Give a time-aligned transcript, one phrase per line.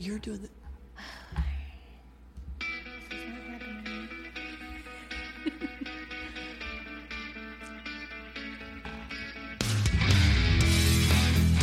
[0.00, 0.48] You're doing the.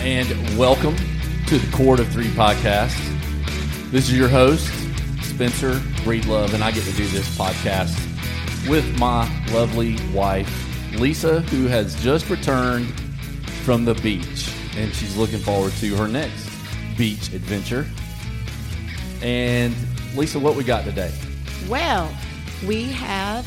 [0.02, 0.98] And welcome
[1.48, 2.94] to the Cord of Three podcast.
[3.92, 4.68] This is your host,
[5.22, 7.98] Spencer Breedlove, and I get to do this podcast
[8.68, 9.24] with my
[9.54, 12.88] lovely wife, Lisa, who has just returned
[13.64, 14.52] from the beach.
[14.76, 16.50] And she's looking forward to her next
[16.98, 17.88] beach adventure.
[19.26, 19.76] And
[20.16, 21.12] Lisa, what we got today?
[21.68, 22.16] Well,
[22.68, 23.44] we have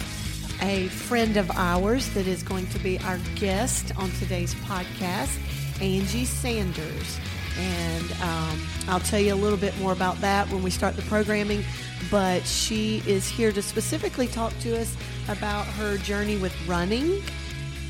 [0.61, 5.39] a friend of ours that is going to be our guest on today's podcast,
[5.81, 7.21] Angie Sanders.
[7.57, 11.03] And um, I'll tell you a little bit more about that when we start the
[11.03, 11.63] programming.
[12.11, 14.97] But she is here to specifically talk to us
[15.29, 17.23] about her journey with running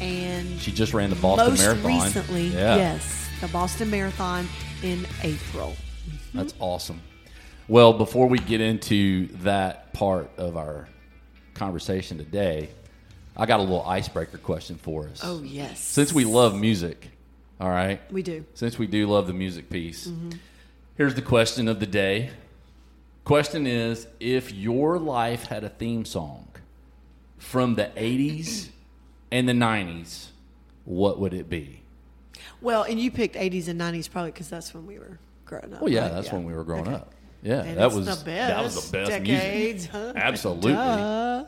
[0.03, 2.03] and She just ran the Boston most Marathon.
[2.05, 2.77] recently, Yeah.
[2.77, 4.47] yes, the Boston Marathon
[4.83, 5.75] in April.
[6.35, 7.01] That's awesome.
[7.69, 10.89] Well, before we get into that part of our
[11.53, 12.71] conversation today,
[13.37, 15.21] I got a little icebreaker question for us.
[15.23, 15.79] Oh, yes.
[15.79, 17.11] Since we love music,
[17.61, 18.01] all right?
[18.11, 18.47] We do.
[18.55, 20.31] Since we do love the music piece, mm-hmm.
[20.97, 22.31] here's the question of the day.
[23.25, 26.49] Question is if your life had a theme song
[27.37, 28.71] from the 80s
[29.31, 30.29] and the 90s,
[30.87, 31.83] what would it be?
[32.63, 35.83] Well, and you picked 80s and 90s probably because that's when we were growing up.
[35.83, 36.13] Well, yeah, right?
[36.13, 36.95] that's when we were growing Okay.
[36.95, 37.13] up.
[37.43, 39.91] Yeah, And that was the that was the best decades, music.
[39.93, 40.13] huh?
[40.17, 41.45] Absolutely, Duh.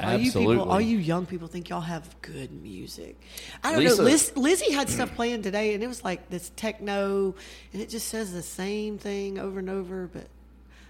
[0.00, 0.56] All you absolutely.
[0.58, 3.20] people, all you young people think y'all have good music.
[3.64, 4.04] I don't Lisa- know.
[4.04, 7.34] Liz, Lizzie had stuff playing today, and it was like this techno,
[7.72, 10.06] and it just says the same thing over and over.
[10.12, 10.28] But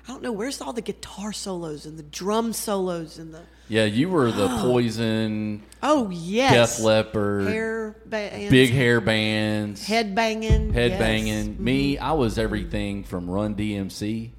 [0.07, 3.85] I don't know where's all the guitar solos and the drum solos and the yeah,
[3.85, 7.78] you were the Poison, oh yes, Def Leppard, hair
[8.11, 10.99] bands, big hair bands, head banging, head yes.
[11.01, 11.63] banging.
[11.63, 14.31] Me, I was everything from Run DMC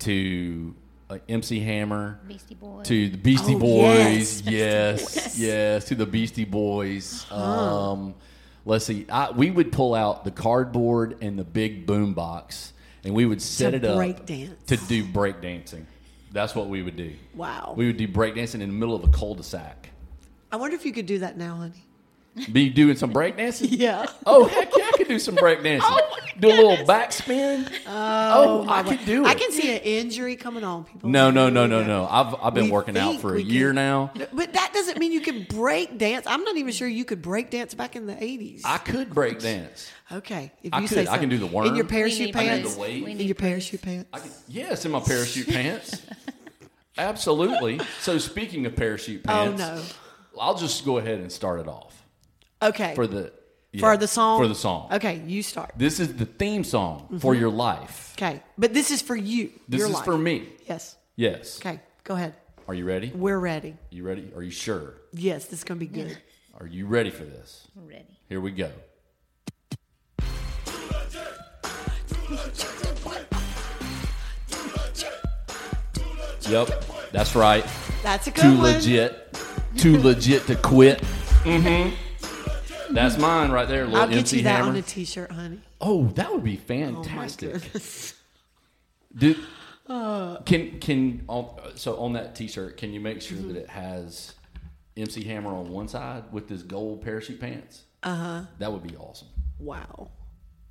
[0.00, 0.74] to
[1.08, 2.86] uh, MC Hammer Beastie Boys.
[2.86, 4.42] to the Beastie Oh, Boys.
[4.42, 5.14] yes.
[5.16, 7.30] Yes, yes, to the Beastie Boys.
[7.30, 8.14] Um,
[8.64, 12.72] let's see, I, we would pull out the cardboard and the big boom box,
[13.04, 14.50] and we would set To it up dance.
[14.66, 15.86] to do break dancing.
[16.32, 17.12] That's what we would do.
[17.34, 17.74] Wow.
[17.76, 19.90] We would do break dancing in the middle of a cul-de-sac.
[20.52, 21.84] I wonder if you could do that now, honey.
[22.52, 23.68] Be doing some breakdancing?
[23.80, 24.06] Yeah.
[24.24, 25.80] Oh heck yeah, I could do some breakdancing.
[25.84, 27.70] Oh, do a little backspin.
[27.86, 29.28] Oh, oh I could do it.
[29.28, 31.10] I can see an injury coming on people.
[31.10, 32.06] No, no, no, no, no.
[32.10, 34.10] I've I've been We working out for a year can- now.
[34.32, 36.26] But that doesn't mean you can break dance.
[36.26, 38.62] I'm not even sure you could break dance back in the 80s.
[38.64, 39.90] I could break dance.
[40.10, 40.94] okay, if I you could.
[40.94, 41.66] say I can do the worm.
[41.66, 42.76] in your We parachute need I can do pants.
[42.76, 44.08] the In your parachute pants.
[44.12, 46.00] I can, yes, in my parachute pants.
[46.98, 47.80] Absolutely.
[48.00, 49.94] So speaking of parachute pants, Oh pants,
[50.34, 50.40] no.
[50.42, 51.99] I'll just go ahead and start it off
[52.62, 52.94] Okay.
[52.94, 53.32] for the
[53.78, 54.40] For the song.
[54.40, 54.88] For the song.
[54.92, 55.72] Okay, you start.
[55.76, 58.14] This is the theme song for your life.
[58.18, 59.50] Okay, but this is for you.
[59.68, 60.04] This your is life.
[60.04, 60.48] for me.
[60.66, 60.96] Yes.
[61.16, 61.58] Yes.
[61.60, 62.34] Okay, go ahead.
[62.68, 63.10] Are you ready?
[63.14, 63.76] We're ready.
[63.90, 64.32] You ready?
[64.36, 64.94] Are you sure?
[65.12, 66.18] Yes, this is gonna be good.
[66.58, 67.66] Are you ready for this?
[67.74, 68.18] We're ready.
[68.28, 68.70] Here we go.
[76.48, 77.64] Yep, that's right.
[78.02, 78.72] That's a good Too one.
[78.74, 79.38] legit.
[79.76, 81.00] Too legit to quit.
[81.44, 81.94] Mm-hmm.
[82.92, 84.70] That's mine right there, little I'll get MC you that Hammer.
[84.70, 85.60] on a T-shirt, honey.
[85.80, 87.52] oh, that would be Oh fantastic.
[87.52, 88.14] goodness.
[89.16, 89.38] Dude,
[89.86, 91.46] can can on,
[91.76, 93.48] so on that T-shirt, can you make sure Mm-hmm.
[93.54, 94.34] that it has
[94.96, 97.82] MC Hammer on one side with his gold parachute pants?
[98.02, 98.24] Uh Uh-huh.
[98.24, 98.42] huh.
[98.58, 99.28] That would be awesome.
[99.58, 100.10] Wow.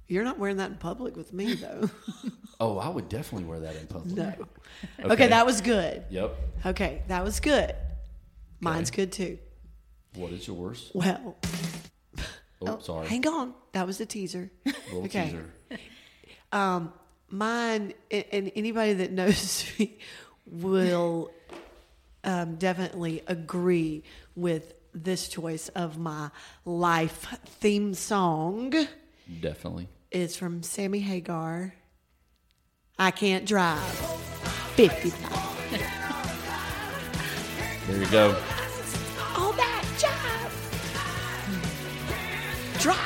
[0.08, 1.90] You're not wearing that in public with me though.
[2.62, 4.14] Oh, I would definitely wear that in public.
[4.18, 4.34] no.
[5.12, 5.28] Okay.
[5.28, 6.04] that was good.
[6.10, 6.36] Yep.
[6.66, 7.74] Okay, that was good.
[8.60, 9.38] Mine's good too.
[10.16, 10.92] What is yours?
[10.94, 11.38] Well,
[12.62, 13.08] Oh, sorry.
[13.08, 13.54] hang on.
[13.72, 14.52] That was a teaser.
[14.66, 15.26] Little okay.
[15.26, 16.90] teaser.
[17.32, 20.00] Mine, and anybody that knows me
[20.46, 21.32] will
[22.24, 24.04] um, definitely agree
[24.36, 26.32] with this choice of my
[26.66, 28.74] life theme song.
[29.42, 29.88] Definitely.
[30.12, 31.76] Is from Sammy Hagar.
[32.98, 33.80] I can't drive.
[34.76, 35.50] 55.
[37.88, 38.36] There you go.
[42.80, 42.98] Drive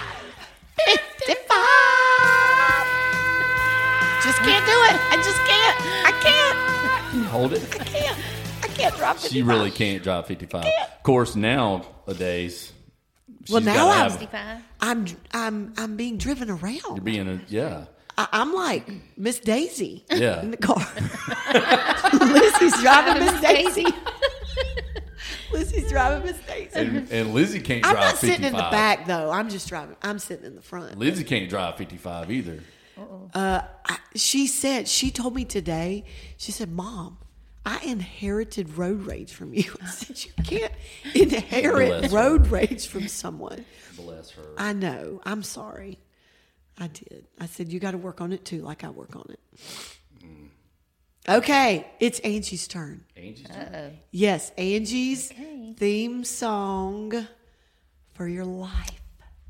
[0.78, 1.38] 55.
[4.24, 4.98] Just can't do it.
[5.10, 5.78] I just can't.
[6.06, 7.26] I can't.
[7.28, 7.64] Hold it.
[7.80, 8.18] I can't.
[8.64, 9.32] I can't drive 55.
[9.32, 10.66] She really can't drive 55.
[10.66, 12.72] Of course, nowadays,
[13.46, 16.76] she's Well, now I'm- have, I'm I'm I'm being driven around.
[16.76, 17.04] you're around.
[17.04, 17.86] being a, yeah.
[18.18, 18.88] I, I'm like
[19.18, 20.42] Miss Daisy Yeah.
[20.42, 20.78] in the car.
[22.32, 23.86] Lizzie's driving Miss Daisy.
[25.54, 26.70] Lizzie's driving Daisy.
[26.74, 27.96] And, and Lizzie can't drive.
[27.96, 28.30] I'm drive not 55.
[28.30, 29.32] sitting in the back though.
[29.32, 29.96] I'm just driving.
[30.02, 30.98] I'm sitting in the front.
[30.98, 32.60] Lizzie can't drive 55 either.
[33.34, 36.04] Uh, I, she said, she told me today,
[36.38, 37.18] she said, Mom,
[37.66, 39.74] I inherited road rage from you.
[39.82, 40.74] I said, You can't
[41.16, 42.18] inherit Bless her.
[42.18, 43.66] road rage from someone.
[43.96, 44.44] Bless her.
[44.58, 45.22] I know.
[45.26, 46.00] I'm sorry.
[46.78, 47.26] I did.
[47.40, 49.40] I said, You got to work on it too, like I work on it.
[51.28, 53.06] Okay, it's Angie's turn.
[53.16, 53.98] Angie's turn.
[54.12, 55.74] Yes, Angie's Okay.
[55.78, 57.28] theme song
[58.14, 59.02] for your life.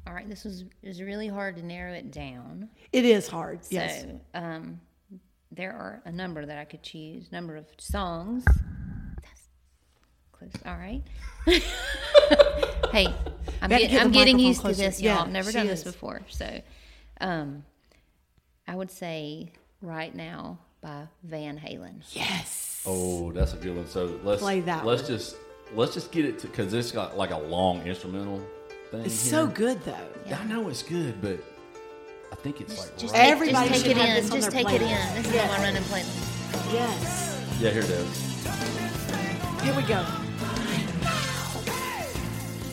[0.05, 2.69] All right, this was it was really hard to narrow it down.
[2.91, 3.61] It is hard.
[3.69, 4.05] Yes.
[4.35, 4.81] Um,
[5.51, 8.43] there are a number that I could choose, number of songs.
[9.21, 9.47] That's
[10.31, 10.51] close.
[10.65, 11.01] All right.
[12.91, 13.07] hey,
[13.61, 14.75] I'm, get, get I'm getting used closer.
[14.75, 15.23] to this, y'all.
[15.23, 15.83] I've never done is.
[15.83, 16.21] this before.
[16.29, 16.61] So,
[17.19, 17.63] um,
[18.67, 22.01] I would say right now by Van Halen.
[22.11, 22.83] Yes.
[22.85, 23.87] Oh, that's a good one.
[23.87, 25.11] So let's Play that Let's one.
[25.11, 25.37] just
[25.73, 28.45] let's just get it to because it's got like a long instrumental
[28.91, 29.05] thing.
[29.05, 29.31] It's here.
[29.31, 30.35] so good though.
[30.35, 31.39] I know it's good, but
[32.31, 34.23] I think it's like Just right- take, Everybody just should take it have in.
[34.23, 35.15] this Just their take it in.
[35.15, 35.51] This is Yes.
[35.51, 36.73] on my running playlist.
[36.73, 37.57] Yes.
[37.61, 37.69] yeah.
[37.71, 39.63] Here it is.
[39.63, 40.05] Here we go.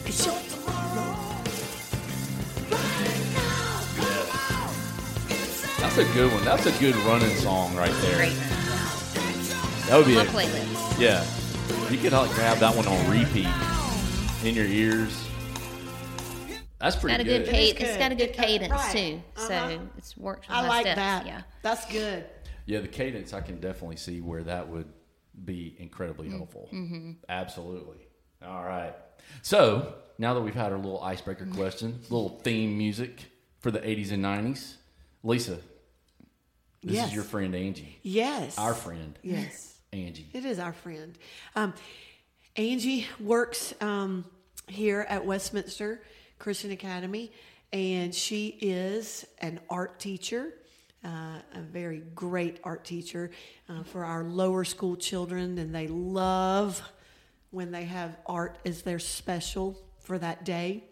[0.06, 0.34] It's your
[5.92, 6.44] That's a good one.
[6.44, 8.16] That's a good running song right there.
[8.16, 8.37] Great.
[9.88, 11.00] That would be My a, playlist.
[11.00, 11.25] yeah.
[11.90, 13.48] You could like grab that one on repeat
[14.48, 15.26] in your ears.
[16.78, 17.44] That's pretty got a good.
[17.46, 17.82] good, good.
[17.88, 18.92] It's got a good It- uh, cadence right.
[18.92, 19.48] too, Uh-huh.
[19.48, 20.96] so it's worked with I like steps.
[20.96, 21.26] that.
[21.26, 21.42] Yeah.
[21.62, 22.25] That's good.
[22.66, 24.87] Yeah, the cadence, I can definitely see where that would
[25.44, 26.37] be incredibly Mm.
[26.37, 26.69] helpful.
[27.28, 27.98] Absolutely.
[28.46, 28.94] All right.
[29.42, 33.25] So now that we've had our little icebreaker question, little theme music
[33.58, 34.76] for the 80s and 90s,
[35.25, 35.58] Lisa,
[36.82, 37.08] this Yes.
[37.08, 38.56] is your friend Angie, Yes.
[38.58, 39.74] our friend Yes.
[39.92, 40.28] Angie.
[40.32, 41.16] It is our friend.
[41.54, 41.74] Um,
[42.56, 44.24] Angie works um,
[44.68, 46.02] here at Westminster
[46.38, 47.32] Christian Academy,
[47.72, 50.54] and she is an art teacher,
[51.04, 53.30] uh, a very great art teacher
[53.68, 56.82] uh, for our lower school children, and they love
[57.50, 60.84] when they have art as their special for that day.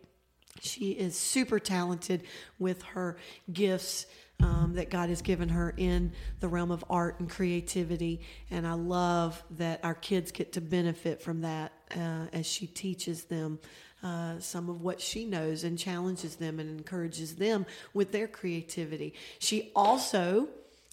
[0.60, 2.24] She is super talented
[2.58, 3.16] with her
[3.52, 4.06] gifts
[4.40, 8.20] um, that God has given her in the realm of art and creativity.
[8.50, 13.24] And I love that our kids get to benefit from that uh, as she teaches
[13.24, 13.58] them
[14.02, 19.14] uh, some of what she knows and challenges them and encourages them with their creativity.
[19.38, 20.48] She also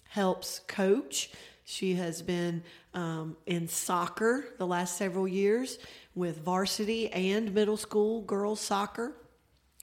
[0.08, 1.30] helps coach.
[1.64, 2.62] She has been
[2.94, 5.78] um, in soccer the last several years
[6.14, 9.12] with varsity and middle school girls soccer.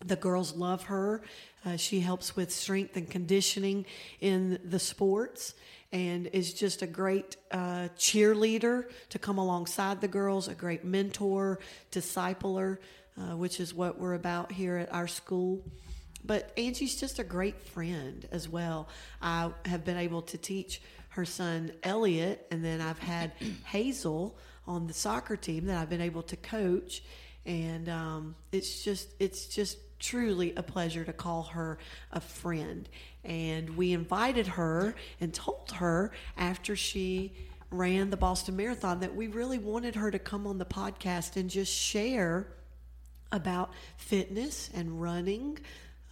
[0.05, 1.21] The girls love her.
[1.65, 3.85] Uh, she helps with strength and conditioning
[4.19, 5.53] in the sports
[5.91, 11.59] and is just a great uh, cheerleader to come alongside the girls, a great mentor,
[11.91, 12.79] discipler,
[13.17, 15.61] uh, which is what we're about here at our school.
[16.25, 18.87] But Angie's just a great friend as well.
[19.21, 23.33] I have been able to teach her son Elliot, and then I've had
[23.65, 27.03] Hazel on the soccer team that I've been able to coach,
[27.45, 31.77] and um, it's just it's just truly a pleasure to call her
[32.11, 32.87] a friend.
[33.23, 37.33] And we invited her and told her after she
[37.71, 41.49] ran the Boston Marathon that we really wanted her to come on the podcast and
[41.49, 42.47] just share
[43.31, 45.57] about fitness and running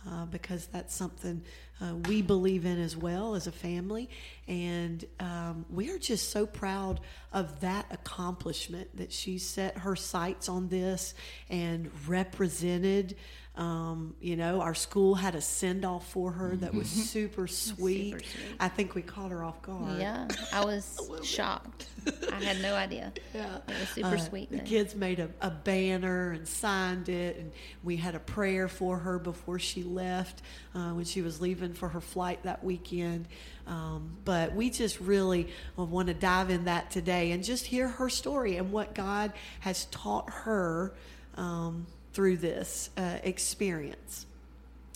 [0.10, 1.44] uh, because that's something
[1.80, 4.10] uh, we believe in as well as a family.
[4.48, 7.00] And um, we are just so proud
[7.32, 11.14] of that accomplishment that she set her sights on this
[11.50, 13.16] and represented.
[13.58, 18.12] Um, you know, our school had a send off for her that was super sweet.
[18.14, 18.56] Super sweet.
[18.62, 20.00] I think we caught her off guard.
[20.00, 21.88] Yeah, I was shocked.
[22.32, 23.12] I had no idea.
[23.36, 23.58] Yeah.
[23.68, 24.50] It was super Uh, sweet.
[24.52, 24.64] The though.
[24.64, 27.52] kids made a, a banner and signed it, and
[27.84, 30.42] we had a prayer for her before she left
[30.74, 33.28] uh, when she was leaving for her flight that weekend.
[33.68, 38.08] Um, but we just really want to dive in that today and just hear her
[38.10, 40.94] story and what God has taught her
[41.36, 44.26] um, through this uh, experience.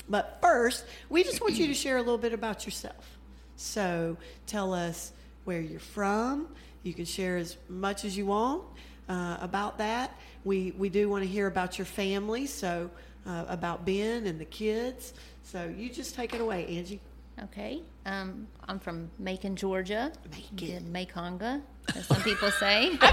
[0.10, 3.18] But first, we just want you to share a little bit about yourself.
[3.56, 5.12] So tell us
[5.46, 6.48] where you're from.
[6.84, 8.64] You can share as much as you want
[9.10, 10.16] uh, about that.
[10.44, 12.92] We, we do want to hear about your family, so
[13.26, 15.14] uh, about Ben and the kids.
[15.44, 17.00] So you just take it away, Angie.
[17.44, 17.82] Okay.
[18.06, 20.12] Um, I'm from Macon, Georgia.
[20.32, 20.56] Macon.
[20.56, 21.62] Did Maconga,
[21.96, 22.98] as some people say.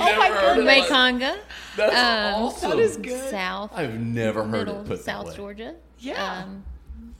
[0.00, 0.86] Oh my heard of goodness.
[0.86, 0.90] it.
[0.92, 1.38] Maconga.
[1.76, 1.94] That's
[2.36, 2.70] Um, awesome.
[2.70, 3.30] That is good.
[3.30, 3.72] South.
[3.74, 5.36] I've never heard it put South that way.
[5.36, 5.74] Georgia.
[5.98, 6.44] Yeah.
[6.44, 6.64] Um,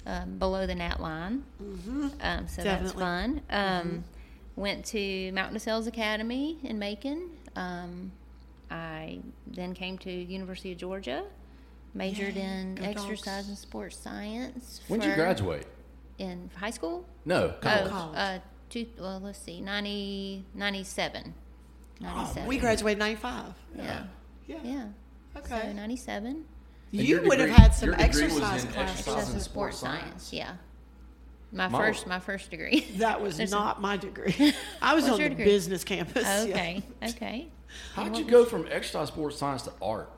[0.07, 1.43] um, below the Gnat line.
[1.61, 2.12] Um,
[2.49, 3.00] so that's Definitely.
[3.00, 3.40] fun.
[3.50, 4.05] Um,
[4.57, 7.31] Went to Mount de Sales Academy in Macon.
[7.57, 8.11] Um,
[8.71, 11.25] I then came to University of Georgia.
[11.95, 13.04] Majored Yay, in go dogs.
[13.04, 14.80] exercise and sports science.
[14.88, 15.66] When did you graduate?
[16.18, 17.07] in high school.
[17.25, 17.90] No, college.
[17.90, 18.16] college.
[18.18, 18.38] uh,
[18.71, 21.33] two, well, let's see, 90, 97.
[22.00, 22.47] 97.
[22.49, 23.54] We graduated '95.
[23.76, 24.04] yeah.
[24.49, 24.57] Yeah.
[24.64, 24.85] Yeah.
[25.37, 25.61] Okay.
[25.62, 26.26] So 97.
[26.26, 26.45] And
[26.90, 28.76] You your would have had some your degree exercise in classes.
[28.76, 30.02] exercise Exercise and and sports sports science.
[30.04, 30.33] science.
[30.33, 30.52] Yeah.
[31.52, 32.87] My Mo- first, my first degree.
[32.97, 34.35] That was not my degree.
[34.83, 35.45] I was What's on the degree?
[35.45, 36.25] business campus.
[36.25, 36.42] yeah.
[36.45, 36.83] okay.
[37.02, 37.49] Okay.
[37.95, 40.11] How did you go from exercise sports science to art?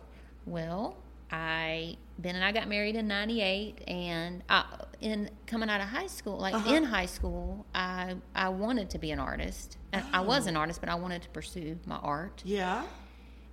[0.46, 0.96] Well,
[1.32, 4.64] I Ben and I got married in '98, and I,
[5.00, 6.74] in coming out of high school, like Uh-huh.
[6.74, 10.80] in high school, I I wanted to be an artist, and I was an artist,
[10.80, 12.84] but I wanted to pursue my art, Yeah.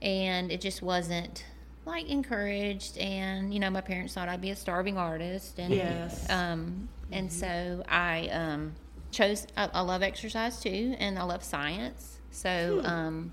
[0.02, 1.46] and it just wasn't
[1.86, 2.98] like encouraged.
[2.98, 6.30] And you know, my parents thought I'd be a starving artist, and Yes.
[6.30, 8.74] um, and so I um,
[9.12, 9.48] chose.
[9.56, 12.20] I, I love exercise too, and I love science.
[12.32, 13.32] So um,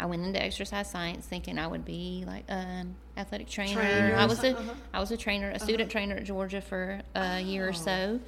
[0.00, 3.74] I went into exercise science thinking I would be like an athletic trainer.
[3.74, 4.14] Trainer.
[4.16, 4.74] I was a uh-huh.
[4.94, 8.18] I was a trainer, a student trainer at Georgia for a year or so,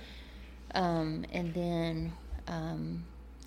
[0.74, 2.12] um, and then
[2.46, 3.04] um,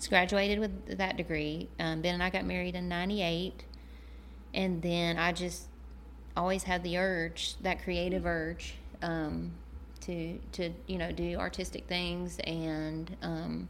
[0.08, 1.68] graduated with that degree.
[1.78, 3.62] Um, ben and I got married in '98,
[4.52, 5.68] and then I just
[6.36, 9.52] always had the urge, that creative urge, um,
[10.00, 12.40] to to you know do artistic things.
[12.40, 13.68] And um,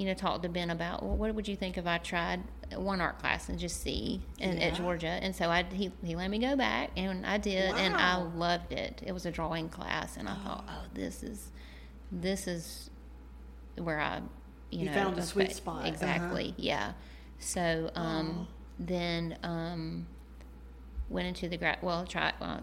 [0.00, 2.40] you know talk to Ben about well, what would you think if I tried
[2.74, 4.68] one art class and just see in, Yeah.
[4.68, 5.08] at Georgia?
[5.24, 8.72] And so I he he let me go back and I did and I loved
[8.72, 9.02] it.
[9.04, 11.50] It was a drawing class and I thought oh this is
[12.10, 12.88] this is
[13.76, 14.20] where I
[14.70, 15.80] you, You know found the sweet spot.
[15.80, 15.88] Uh-huh.
[15.88, 16.92] exactly yeah.
[17.38, 20.06] So um, then um,
[21.10, 22.62] went into the gra- well try well,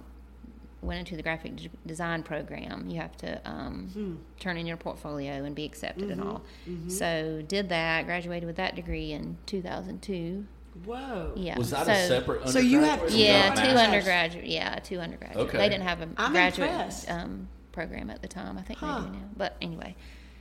[0.81, 2.87] went into the graphic d- design program.
[2.89, 4.15] You have to um, Hmm.
[4.39, 6.21] turn in your portfolio and be accepted Mm-hmm.
[6.21, 6.41] and all.
[6.89, 8.05] So did that.
[8.05, 10.45] Graduated with that degree in 2002.
[10.85, 11.33] Whoa.
[11.35, 11.57] Yeah.
[11.57, 13.79] Was that so, a separate So you have- undergraduate Yeah, two master's?
[13.79, 14.45] undergraduate.
[14.47, 15.47] Yeah, two undergraduate.
[15.47, 15.57] Okay.
[15.57, 18.57] They didn't have a I'm graduate um, program at the time.
[18.57, 18.99] I think Huh.
[18.99, 19.23] they do now.
[19.35, 19.95] But anyway,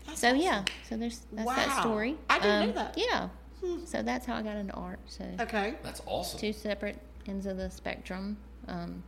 [0.06, 0.40] That's so awesome.
[0.42, 1.54] yeah, so there's that's Wow.
[1.56, 2.10] that story.
[2.10, 2.98] Um, I didn't know that.
[2.98, 3.28] Yeah.
[3.86, 5.00] So that's how I got into art.
[5.06, 5.74] So Okay.
[5.82, 6.38] That's awesome.
[6.38, 8.36] two separate ends of the spectrum.
[8.68, 9.02] Um,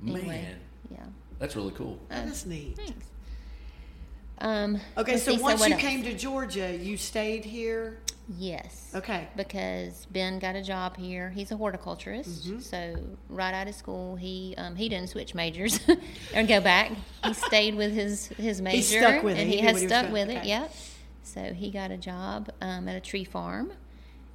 [0.00, 0.54] Man, anyway,
[0.90, 1.04] yeah.
[1.38, 1.98] that's really cool.
[2.08, 2.76] That is neat.
[2.76, 3.06] Thanks.
[4.38, 5.82] Um, Okay, so see, once what you else?
[5.82, 7.98] came to Georgia, you stayed here.
[8.36, 9.28] yes, Okay.
[9.34, 11.30] because Ben got a job here.
[11.30, 12.58] He's a horticulturist, Mm-hmm.
[12.60, 12.96] so
[13.30, 15.80] right out of school, he um, he didn't switch majors
[16.34, 16.92] and go back.
[17.24, 19.40] He stayed with his his major, stuck with it.
[19.42, 20.12] and He he, has what he was stuck doing.
[20.12, 20.38] with it.
[20.40, 20.48] Okay.
[20.48, 20.74] Yep.
[21.22, 23.72] So he got a job um, at a tree farm,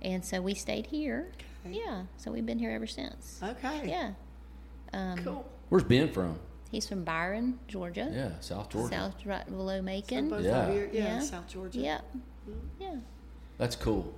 [0.02, 1.32] and so we stayed here.
[1.64, 1.78] Okay.
[1.86, 3.40] Yeah, so we've been here ever since.
[3.44, 3.88] Okay.
[3.88, 4.14] Yeah.
[4.94, 5.46] Um, Cool.
[5.70, 6.38] Where's Ben from?
[6.70, 8.10] He's from Byron, Georgia.
[8.14, 8.96] Yeah, South Georgia.
[8.96, 10.30] South right below Macon.
[10.30, 10.72] both Yeah.
[10.72, 11.20] yeah, Yeah.
[11.20, 11.80] South Georgia.
[11.80, 12.06] Yep.
[12.80, 12.96] Yeah.
[13.58, 14.14] That's cool.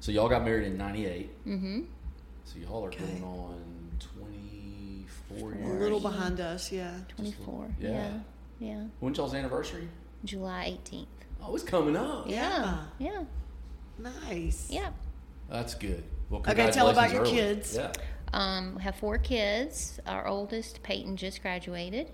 [0.00, 1.46] So y'all got married in '98.
[1.46, 1.80] Mm-hmm.
[2.44, 3.04] So y'all are Okay.
[3.04, 5.70] going on 24 A years.
[5.76, 6.92] A little behind us, yeah.
[7.16, 7.74] 24.
[7.80, 7.90] yeah.
[7.90, 8.18] Yeah.
[8.60, 8.84] Yeah.
[9.00, 9.88] When's y'all's anniversary?
[10.24, 11.06] July 18th.
[11.42, 12.28] Oh, it's coming up.
[12.28, 12.84] Yeah.
[12.98, 13.24] Yeah.
[13.98, 14.68] Nice.
[14.70, 14.90] Yeah.
[15.50, 16.04] That's good.
[16.30, 17.76] Well, Okay, tell about your congratulations kids.
[17.76, 17.92] Yeah.
[18.34, 20.00] Um, we have four kids.
[20.06, 22.10] Our oldest, Peyton, just graduated.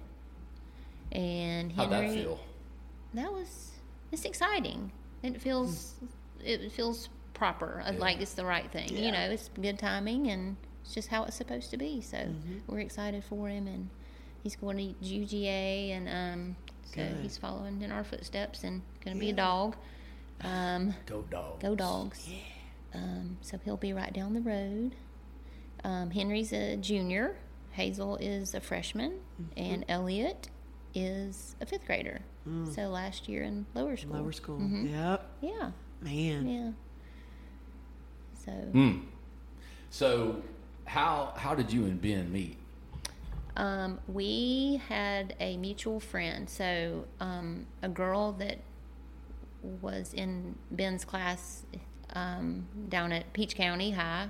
[1.13, 2.39] And How'd that feel?
[3.15, 3.71] That was,
[4.13, 4.93] it's exciting.
[5.23, 5.95] It feels,
[6.45, 7.83] it feels proper.
[7.87, 7.99] uh, Yeah.
[7.99, 8.89] Like it's the right thing.
[8.91, 9.07] Yeah.
[9.07, 12.01] You know, it's good timing and it's just how it's supposed to be.
[12.01, 12.59] So Mm-hmm.
[12.69, 13.67] we're excited for him.
[13.67, 13.89] And
[14.43, 17.17] he's going to UGA and um, so Good.
[17.23, 19.75] he's following in our footsteps and going to be a dog.
[20.43, 21.63] Um, Go dogs.
[21.63, 22.29] Go dogs.
[22.29, 22.39] Yeah.
[22.95, 24.95] Um, so he'll be right down the road.
[25.85, 27.37] Um, Henry's a junior.
[27.73, 29.53] Hazel is a freshman, Mm-hmm.
[29.57, 30.49] and Elliot
[30.95, 32.21] is a fifth grader.
[32.75, 34.15] So last year in lower school.
[34.15, 34.19] Mm.
[34.21, 34.59] Lower school.
[34.59, 34.91] Mhm.
[34.91, 35.27] Yep.
[35.41, 35.71] Yeah,
[36.01, 36.49] Man.
[36.49, 36.71] yeah.
[38.45, 38.99] So Hmm.
[39.91, 40.43] So,
[40.85, 42.57] how how did you and Ben meet?
[43.57, 46.49] um, we had a mutual friend.
[46.49, 48.59] So um, a girl that
[49.83, 51.63] was in Ben's class
[52.15, 54.29] um, down at Peach County High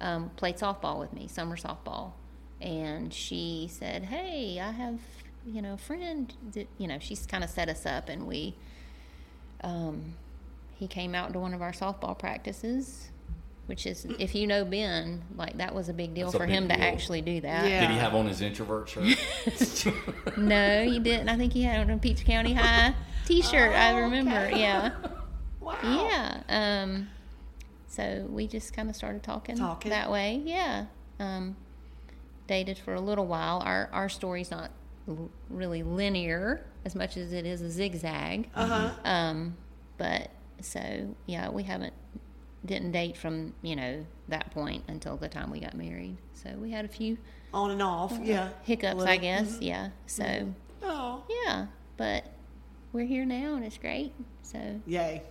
[0.00, 2.12] um, played softball with me, summer softball,
[2.60, 4.98] and she said, "Hey, I have
[5.46, 8.54] you know a friend that you know." She's kind of set us up, and we
[9.62, 10.14] um,
[10.76, 13.10] he came out to one of our softball practices.
[13.66, 16.54] Which is, if you know Ben, like that was a big deal That's for big
[16.56, 17.68] him to actually do that.
[17.68, 17.82] Yeah.
[17.82, 19.04] Did he have on his introvert shirt?
[20.38, 21.28] No, he didn't.
[21.28, 22.94] I think he had on a Peach County High
[23.26, 23.72] T-shirt.
[23.74, 24.30] I Oh, remember.
[24.46, 24.58] okay.
[24.60, 24.92] Yeah,
[25.60, 25.76] Wow.
[25.82, 26.42] yeah.
[26.48, 27.08] Um,
[27.88, 29.90] so we just kind of started talking, Talking.
[29.90, 30.40] that way.
[30.44, 30.86] Yeah.
[31.18, 31.56] Um,
[32.46, 33.60] dated for a little while.
[33.64, 34.70] Our our story's not
[35.08, 38.48] l- really linear as much as it is a zigzag.
[38.54, 38.90] Uh huh.
[39.04, 39.56] Um,
[39.96, 40.30] but
[40.60, 41.94] so yeah, we haven't
[42.64, 46.16] didn't date from you know that point until the time we got married.
[46.34, 47.16] So we had a few
[47.54, 48.18] On and off.
[48.22, 48.50] Yeah.
[48.62, 49.58] hiccups, Little- I guess.
[49.60, 49.90] Yeah.
[50.06, 50.52] So.
[50.82, 51.24] Oh.
[51.44, 51.66] Yeah,
[51.96, 52.24] but
[52.92, 54.12] we're here now, and it's great.
[54.42, 55.22] So Yay.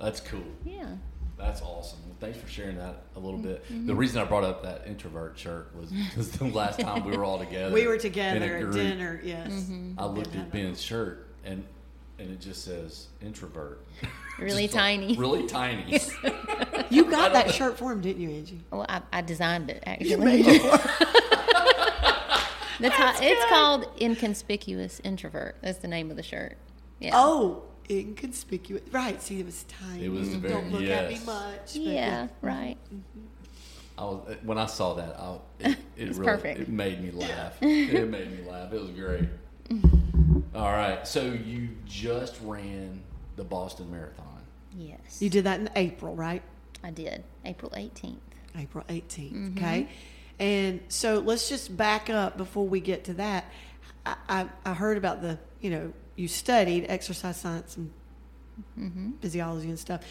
[0.00, 0.42] That's cool.
[0.64, 0.96] yeah,
[1.44, 1.98] That's awesome.
[2.20, 3.64] Thanks for sharing that a little bit.
[3.64, 3.86] Mm-hmm.
[3.86, 7.24] The reason I brought up that introvert shirt was because the last time we were
[7.24, 9.48] all together, We were together at dinner, yes.
[9.50, 9.98] Mm-hmm.
[10.00, 11.64] I looked at Ben's shirt and
[12.18, 13.84] and it just says introvert.
[14.36, 15.16] Really Just like- tiny.
[15.16, 16.00] really tiny.
[16.90, 18.60] You got that shirt for him, didn't you, Angie?
[18.72, 20.10] well, I, I designed it actually.
[20.10, 20.60] You made it.
[22.80, 25.56] That's, how it's called inconspicuous introvert.
[25.62, 26.56] That's the name of the shirt.
[26.98, 27.12] Yeah.
[27.14, 28.82] Oh, inconspicuous.
[28.92, 29.20] Right.
[29.22, 30.04] See, it was tiny.
[30.04, 31.26] It was very- Don't look at me yes.
[31.26, 31.72] much.
[31.74, 32.76] but yeah, right.
[32.92, 33.20] Mm-hmm.
[33.96, 36.60] I was uh, when I saw that, I, it, it It's really perfect.
[36.60, 37.56] it made me laugh.
[37.62, 38.72] it made me laugh.
[38.72, 39.28] It was great.
[39.68, 40.56] Mm-hmm.
[40.56, 43.02] All right, so you just ran
[43.36, 44.26] the Boston Marathon.
[44.76, 46.42] Yes, You did that in April, right?
[46.82, 47.22] I did.
[47.44, 48.16] April 18th.
[48.56, 49.32] April 18th.
[49.32, 49.58] Mm-hmm.
[49.58, 49.88] Okay.
[50.38, 53.44] And so let's just back up before we get to that.
[54.04, 57.90] I, I, I heard about the, you know, you studied exercise science and
[58.78, 59.10] Mm-hmm.
[59.20, 60.02] physiology and stuff.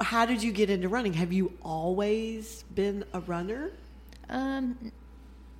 [0.00, 1.12] How did you get into running?
[1.12, 3.70] Have you always been a runner?
[4.28, 4.90] Um,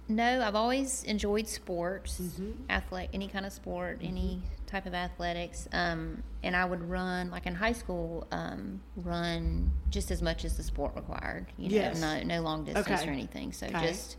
[0.08, 2.50] no, I've always enjoyed sports, Mm-hmm.
[2.68, 5.68] athlete, any kind of sport, any type of athletics.
[5.72, 10.56] Um, and I would run, like in high school, um, run just as much as
[10.56, 11.46] the sport required.
[11.58, 12.00] You know, Yes.
[12.00, 13.08] no, no long distance Okay.
[13.08, 13.52] or anything.
[13.52, 13.86] So Okay.
[13.86, 14.16] just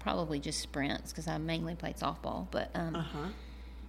[0.00, 2.48] probably just sprints because I mainly played softball.
[2.50, 3.28] But um, Uh huh.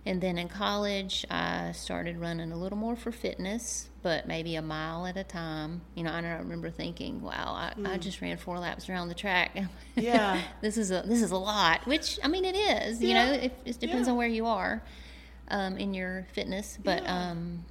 [0.08, 4.62] And then in college, I started running a little more for fitness, but maybe a
[4.62, 5.82] mile at a time.
[5.96, 9.16] You know, I don't remember thinking, "Wow, I, I just ran four laps around the
[9.16, 9.68] track." Mm.
[9.98, 10.42] Yeah.
[10.62, 11.86] this is a this is a lot.
[11.86, 13.04] Which I mean, it is.
[13.04, 14.12] You know, it, it depends Yeah.
[14.14, 14.82] on where you are
[15.50, 16.78] um, in your fitness.
[16.82, 17.32] But Yeah.
[17.32, 17.66] um,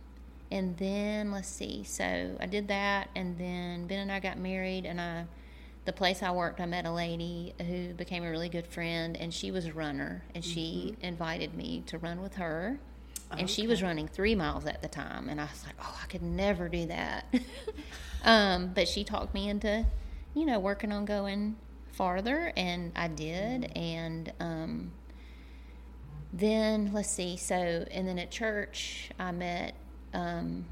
[0.50, 1.85] and then let's see.
[1.85, 5.25] So I did that, and then Ben and I got married, and I.
[5.87, 9.33] The place I worked, I met a lady who became a really good friend, and
[9.33, 11.05] she was a runner, and she Mm-hmm.
[11.05, 12.78] invited me to run with her.
[13.31, 16.07] And she was running three miles at the time, and I was like, "Oh, I
[16.07, 17.25] could never do that."
[18.25, 19.85] um, but she talked me into,
[20.34, 21.56] you know, working on going
[21.93, 23.73] farther, and I did.
[23.76, 24.93] And um,
[26.32, 27.37] then let's see.
[27.37, 27.54] So,
[27.91, 29.75] and then at church, I met
[30.15, 30.65] um,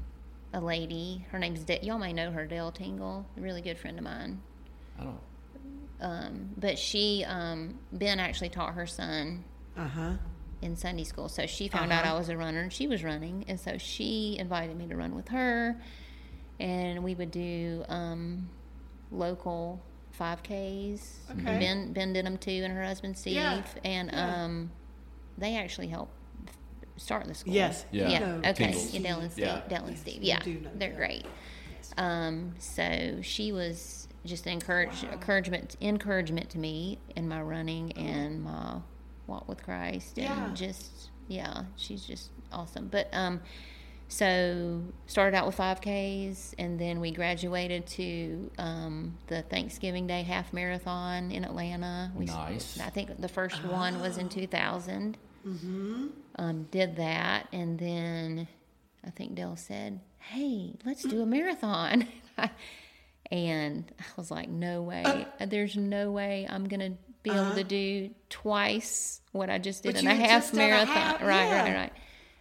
[0.53, 1.25] a lady.
[1.31, 4.41] Her name's De- y'all may know her, Dale Tingle, a really good friend of mine.
[4.99, 5.19] I don't.
[6.01, 9.43] Um, but she, um, Ben actually taught her son
[9.77, 10.13] Uh huh.
[10.61, 11.29] in Sunday school.
[11.29, 12.15] So she found out Uh-huh.
[12.15, 13.45] I was a runner and she was running.
[13.47, 15.79] And so she invited me to run with her.
[16.59, 18.49] And we would do um,
[19.11, 19.81] local
[20.19, 21.01] 5Ks.
[21.31, 21.59] Okay.
[21.59, 23.33] Ben, ben did them too, and her husband Steve.
[23.35, 23.61] Yeah.
[23.83, 24.43] And Yeah.
[24.43, 24.71] um,
[25.37, 26.13] they actually helped
[26.97, 27.53] start the school.
[27.53, 27.85] Yes.
[27.91, 28.09] Yeah.
[28.09, 28.19] Yeah.
[28.19, 28.53] No, Okay.
[28.53, 28.93] Tingles.
[28.93, 29.43] Yeah, Dell and Steve.
[29.45, 29.61] Yeah.
[29.67, 30.21] Dell and Yes, Steve.
[30.21, 30.39] we Yeah.
[30.39, 30.97] do know They're Dell.
[30.97, 31.25] great.
[31.97, 38.43] Um, so she was just an encourage, encouragement encouragement to me in my running and
[38.43, 38.77] my
[39.27, 40.51] walk with Christ and Yeah.
[40.53, 42.87] just yeah, she's just awesome.
[42.89, 43.41] But um
[44.07, 50.53] so started out with 5Ks and then we graduated to um, the Thanksgiving Day half
[50.53, 52.11] marathon in Atlanta.
[52.15, 52.79] We, Nice.
[52.79, 54.21] I think the first one was Oh.
[54.21, 56.07] in 2000 Mm-hmm.
[56.37, 58.47] um, did that, and then
[59.05, 62.07] I think Dell said, "Hey, let's do a marathon."
[63.31, 65.25] and I was like, "No way!
[65.47, 66.91] There's no way I'm gonna
[67.23, 70.61] be able to do twice what I just did But in a half just done
[70.61, 71.63] a marathon." half- right, yeah.
[71.63, 71.93] right, right.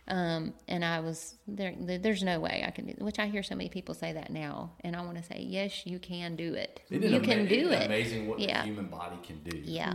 [0.06, 1.96] Um, and I was there, there.
[1.98, 2.94] There's no way I can do.
[2.98, 5.86] Which I hear so many people say that now, and I want to say, yes,
[5.86, 6.82] you can do it.
[6.90, 7.86] Isn't you ama- can do it.
[7.86, 8.60] Amazing what Yeah.
[8.60, 9.56] the human body can do.
[9.64, 9.94] Yeah.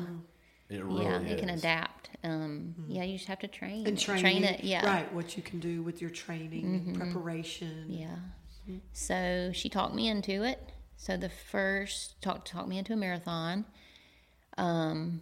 [0.68, 1.32] It really Yeah, is.
[1.34, 2.10] it can adapt.
[2.24, 3.86] Um, Yeah, you just have to train.
[3.88, 4.02] And it.
[4.02, 4.64] training, train it.
[4.64, 4.88] Yeah, Mm-hmm.
[4.88, 5.14] right.
[5.14, 7.86] What you can do with your training, and preparation.
[7.90, 8.16] Yeah.
[8.94, 10.72] So she talked me into it.
[11.02, 13.64] So the first talked talked me into a marathon.
[14.58, 15.22] Um,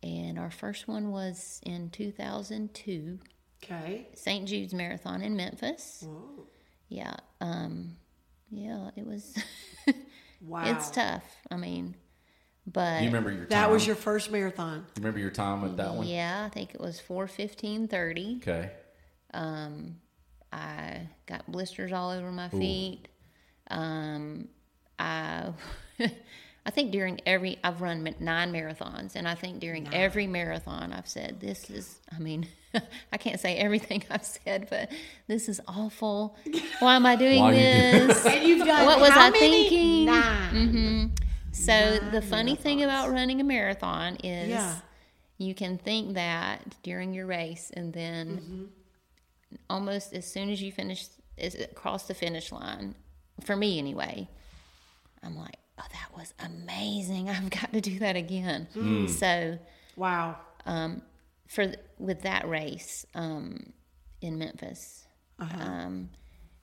[0.00, 3.18] and our first one was in 2002,
[3.64, 4.06] Okay.
[4.14, 4.46] St.
[4.48, 6.04] Jude's Marathon in Memphis.
[6.06, 6.46] Whoa.
[6.88, 7.14] Yeah.
[7.40, 7.96] Um,
[8.50, 9.36] yeah, it was.
[10.44, 10.64] Wow.
[10.64, 11.22] It's tough.
[11.52, 11.94] I mean,
[12.66, 13.48] but you remember your time?
[13.50, 14.78] That was your first marathon.
[14.78, 16.04] You remember your time with that one?
[16.08, 18.38] yeah, I think it was 4:15:30.
[18.38, 18.70] Okay.
[19.32, 20.00] Um,
[20.52, 23.06] I got blisters all over my feet.
[23.70, 24.48] Um,
[24.98, 25.52] I,
[26.66, 31.08] I think during every I've run nine marathons, and I think during every marathon I've
[31.08, 31.98] said this is.
[32.14, 32.46] I mean,
[33.12, 34.90] I can't say everything I've said, but
[35.26, 36.36] this is awful.
[36.80, 38.26] Why am I doing Why you do- this?
[38.26, 39.68] And you've done What was how I many?
[39.68, 40.04] thinking?
[40.06, 40.68] Nine.
[40.68, 41.06] hmm
[41.52, 44.76] So the funny thing about running a marathon is Yeah.
[45.38, 48.64] you can think that during your race, and then Mm-hmm.
[49.68, 52.94] almost as soon as you finish is across the finish line,
[53.44, 54.28] for me anyway,
[55.22, 57.28] I'm like, oh, that was amazing.
[57.30, 58.68] I've got to do that again.
[58.74, 59.06] Hmm.
[59.06, 59.58] So
[59.96, 60.36] Wow.
[60.66, 61.02] um,
[61.48, 63.72] for with that race um,
[64.20, 65.04] in Memphis,
[65.38, 66.08] um,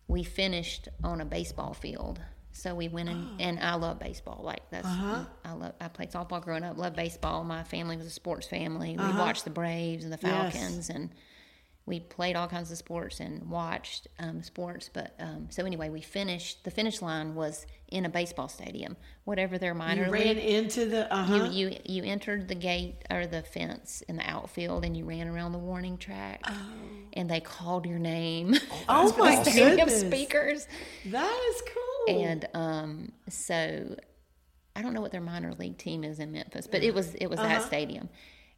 [0.08, 2.20] we finished on a baseball field.
[2.52, 4.42] So we went in, and I love baseball.
[4.44, 5.74] Like that's I love.
[5.80, 6.78] I played softball growing up.
[6.78, 7.44] Loved baseball.
[7.44, 8.92] My family was a sports family.
[8.98, 10.54] We watched the Braves and the Yes.
[10.54, 11.10] Falcons, and
[11.90, 14.90] we played all kinds of sports and watched um, sports.
[14.94, 16.64] But um, so anyway, we finished.
[16.64, 20.86] The finish line was in a baseball stadium, whatever their minor You league ran into
[20.86, 21.12] the.
[21.14, 21.50] Uh huh.
[21.52, 25.28] you, you you entered the gate or the fence in the outfield and you ran
[25.28, 26.42] around the warning track
[27.14, 28.56] and they called your name
[28.88, 30.00] Oh my the stadium goodness.
[30.02, 30.68] speakers
[31.08, 32.22] That is cool.
[32.22, 33.96] and um, so
[34.76, 37.28] I don't know what their minor league team is in Memphis but it was it
[37.28, 37.48] was Uh-huh.
[37.50, 38.10] that stadium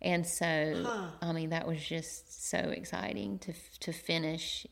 [0.02, 4.66] and so I mean that was just so exciting to to finish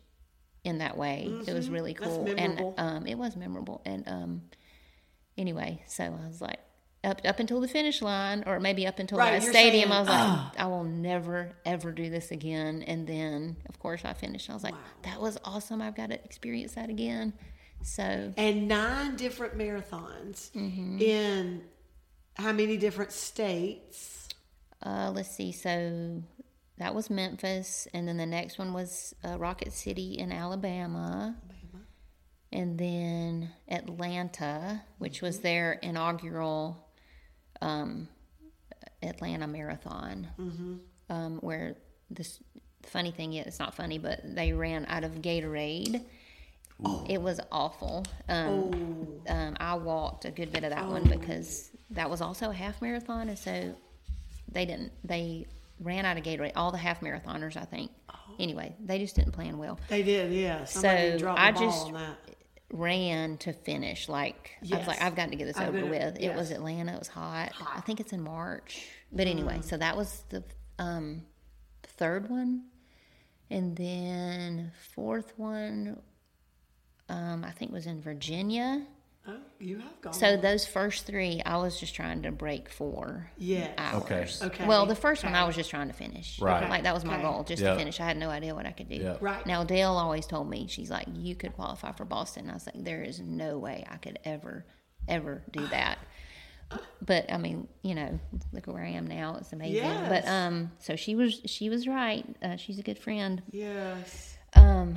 [0.64, 1.32] in that way.
[1.48, 2.04] It was really Mm-hmm.
[2.04, 2.34] Cool.
[2.38, 3.82] And um, it was memorable.
[3.86, 4.42] And um,
[5.38, 6.60] anyway so I was like
[7.04, 10.08] up up until the finish line or maybe up until Right, that stadium I saying,
[10.10, 12.84] "Ah." was like I will never ever do this again.
[12.84, 14.50] And then of course I finished.
[14.50, 15.82] I was like that was awesome.
[15.82, 17.34] I've got to experience that again.
[17.82, 21.00] So and nine different marathons Mm-hmm.
[21.02, 21.62] in
[22.36, 24.29] how many different states?
[24.86, 25.52] Uh, let's see.
[25.52, 26.24] So
[26.78, 31.36] that was Memphis, and then the next one was uh, Rocket City in Alabama,
[32.52, 36.88] and then Atlanta, which was their inaugural
[37.62, 38.08] um,
[39.04, 40.28] Atlanta Marathon,
[41.10, 41.76] um, where
[42.10, 42.40] this
[42.84, 46.02] funny thing is, it's not funny, but they ran out of Gatorade.
[47.10, 48.06] It was awful.
[48.30, 52.54] Um, um, I walked a good bit of that one because that was also a
[52.54, 53.76] half marathon, and so
[54.52, 54.92] they didn't.
[55.04, 55.46] They
[55.80, 56.54] ran out of Gatorade.
[56.56, 57.92] All the half marathoners, I think.
[58.40, 59.80] Anyway, they just didn't plan well.
[59.90, 60.64] They did, yeah.
[60.66, 61.92] Somebody So, dropped I just-.
[62.72, 64.08] Ran to finish.
[64.08, 66.18] Like I was like, I've got to get this I'm over with.
[66.20, 66.52] It was.
[66.52, 66.94] Atlanta.
[66.94, 67.52] It was hot.
[67.76, 68.86] I think it's in March.
[69.12, 70.44] But anyway, so that was the
[70.78, 71.24] um,
[71.82, 72.66] third one,
[73.50, 76.00] and then fourth one.
[77.10, 78.86] Um, I think was in Virginia.
[79.28, 80.14] Oh, you have gone.
[80.14, 83.68] So those first three, I was just trying to break four Yeah.
[83.78, 84.42] hours.
[84.42, 84.66] Okay.
[84.66, 86.40] Well, the first one I was just trying to finish.
[86.40, 86.68] Right.
[86.70, 87.24] Like that was my Okay.
[87.24, 87.74] goal, just Yep.
[87.74, 88.00] to finish.
[88.00, 88.96] I had no idea what I could do.
[88.96, 89.22] Yep.
[89.22, 89.46] Right.
[89.46, 92.50] Now Dale always told me, she's like, you could qualify for Boston.
[92.50, 94.66] I was like, there is no way I could ever,
[95.08, 96.00] ever do that.
[97.02, 98.20] But I mean, you know,
[98.54, 99.36] look at where I am now.
[99.40, 99.76] It's amazing.
[99.84, 100.08] Yes.
[100.10, 102.26] But um, so she was, she was right.
[102.42, 103.42] Uh, she's a good friend.
[103.52, 104.38] yes.
[104.56, 104.96] Um,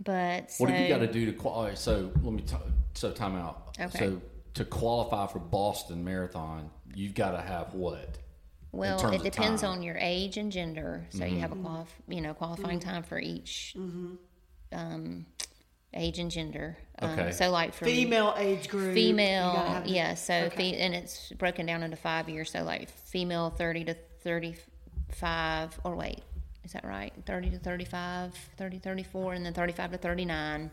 [0.00, 1.74] but so, What have you got to do to qualify?
[1.74, 2.56] So let me t-
[2.94, 3.76] so time out.
[3.80, 3.98] Okay.
[3.98, 4.20] So
[4.54, 8.18] to qualify for Boston Marathon, you've got to have what?
[8.72, 11.06] Well, it depends on your age and gender.
[11.10, 11.66] So you have Mm-hmm.
[11.66, 13.76] a qualif- you know qualifying time for each
[14.72, 15.26] um,
[15.92, 16.76] age and gender.
[16.98, 17.30] Um, Okay.
[17.32, 18.94] so like for Female age group.
[18.94, 20.14] female, yeah.
[20.14, 20.72] So Okay.
[20.72, 22.50] fe- and it's broken down into five years.
[22.50, 26.22] So like female thirty to thirty-five, or wait,
[26.64, 27.12] is that right?
[27.26, 30.70] Thirty to 35, 30, 34, and then thirty-five to thirty-nine.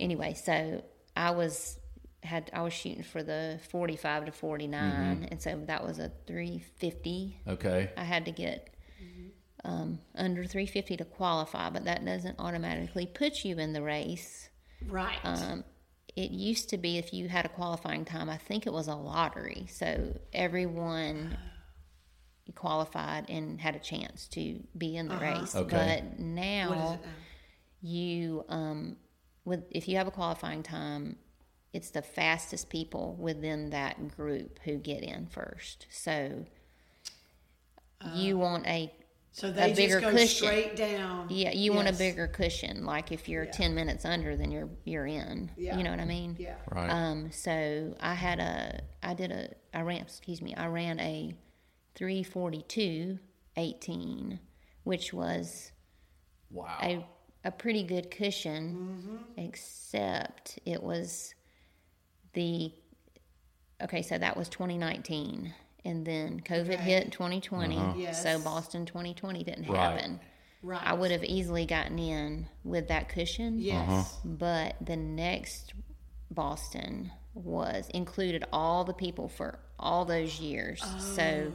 [0.00, 0.82] Anyway, so
[1.16, 1.78] I was
[2.22, 5.24] had I was shooting for the forty-five to 49 Mm-hmm.
[5.30, 7.38] and so that was a three fifty.
[7.46, 7.90] Okay.
[7.96, 8.70] I had to get
[9.64, 14.50] um, under 350 to qualify, but that doesn't automatically put you in the race.
[14.86, 15.16] Right.
[15.24, 15.64] Um,
[16.16, 18.94] it used to be if you had a qualifying time, I think it was a
[18.94, 19.66] lottery.
[19.70, 21.36] So everyone
[22.54, 25.54] qualified and had a chance to be in the race.
[25.56, 26.02] Okay.
[26.04, 27.10] But now, what is it now?
[27.80, 28.96] you um,
[29.44, 31.16] with if you have a qualifying time,
[31.72, 35.86] it's the fastest people within that group who get in first.
[35.90, 36.46] So
[38.14, 38.92] you want a
[39.32, 40.46] So they bigger just go cushion.
[40.46, 41.26] straight down.
[41.30, 42.84] yeah, you want a bigger cushion.
[42.84, 45.50] Like if you're ten minutes under, then you're you're in.
[45.56, 45.76] Yeah.
[45.76, 46.36] You know what I mean?
[46.38, 46.54] Yeah.
[46.70, 46.88] Right.
[46.90, 51.34] Um, so I had a, I did a, I ran, excuse me, I ran a
[51.94, 53.18] 342
[53.56, 54.38] 18,
[54.84, 55.72] which was
[56.50, 56.76] wow.
[56.82, 57.04] a,
[57.44, 58.74] a pretty good cushion,
[59.06, 59.40] Mm-hmm.
[59.40, 61.34] except it was
[62.32, 62.72] the,
[63.82, 65.52] okay, so that was 2019.
[65.84, 68.00] And then COVID hit 2020.
[68.00, 68.22] Yes.
[68.22, 69.78] So Boston 2020 didn't Right.
[69.78, 70.20] happen.
[70.62, 70.80] Right.
[70.82, 73.58] I would have easily gotten in with that cushion.
[73.60, 74.16] Yes.
[74.24, 75.74] But the next
[76.30, 80.82] Boston was included all the people for all those years.
[80.98, 81.52] So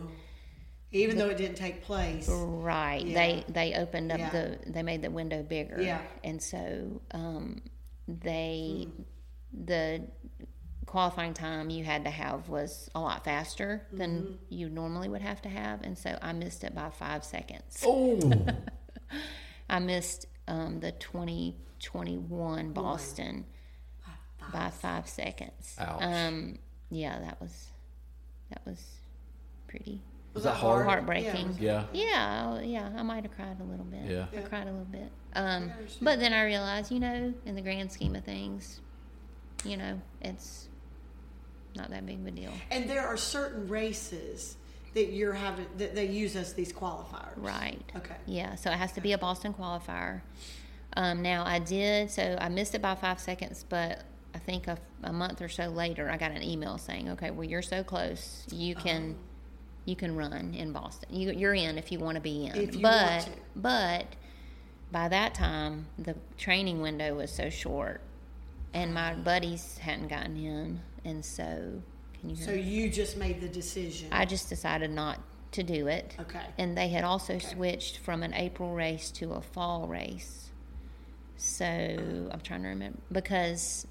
[0.91, 2.27] Even though it didn't take place.
[2.29, 3.13] right, Yeah.
[3.13, 4.29] they they opened up Yeah.
[4.31, 5.79] the they made the window bigger.
[5.81, 6.01] Yeah.
[6.23, 7.61] And so um,
[8.07, 8.87] they
[9.53, 10.07] the
[10.85, 14.33] qualifying time you had to have was a lot faster than Mm-hmm.
[14.49, 17.83] you normally would have to have and so I missed it by 5 seconds.
[17.85, 18.19] oh.
[19.69, 23.45] I missed um, the 2021 Boston
[24.51, 25.75] by five seconds.
[25.77, 26.01] Ouch.
[26.01, 26.57] Um,
[26.89, 27.67] yeah, that was
[28.49, 28.83] that was
[29.67, 30.01] pretty.
[30.43, 30.85] Was that hard?
[30.85, 31.57] heartbreaking.
[31.59, 31.85] Yeah.
[31.93, 34.09] Yeah, oh, yeah, I might have cried a little bit.
[34.09, 34.25] Yeah.
[34.35, 35.11] I cried a little bit.
[35.33, 35.71] Um,
[36.01, 38.81] but then I realized, you know, in the grand scheme of things,
[39.63, 40.67] you know, it's
[41.75, 42.51] not that big of a deal.
[42.71, 44.57] And there are certain races
[44.93, 47.33] that you're having that they use as these qualifiers.
[47.37, 47.81] Right.
[47.95, 48.15] Okay.
[48.25, 50.21] Yeah, so it has to be a Boston qualifier.
[50.97, 54.77] Um, now I did, so I missed it by five seconds, but I think a,
[55.03, 58.45] a month or so later, I got an email saying, "Okay, well you're so close,
[58.51, 59.23] you can, Oh.
[59.89, 61.09] You can run in Boston.
[61.11, 62.79] You, you're in if you want to be in.
[62.81, 64.05] But but
[64.91, 68.01] by that time, the training window was so short,
[68.73, 71.81] and my buddies hadn't gotten in, and so
[72.19, 72.61] can you So me?
[72.61, 74.09] you just made the decision.
[74.11, 75.19] I just decided not
[75.53, 76.15] to do it.
[76.19, 76.41] Okay.
[76.59, 80.49] And they had also switched from an April race to a fall race.
[81.37, 83.87] So I'm trying to remember because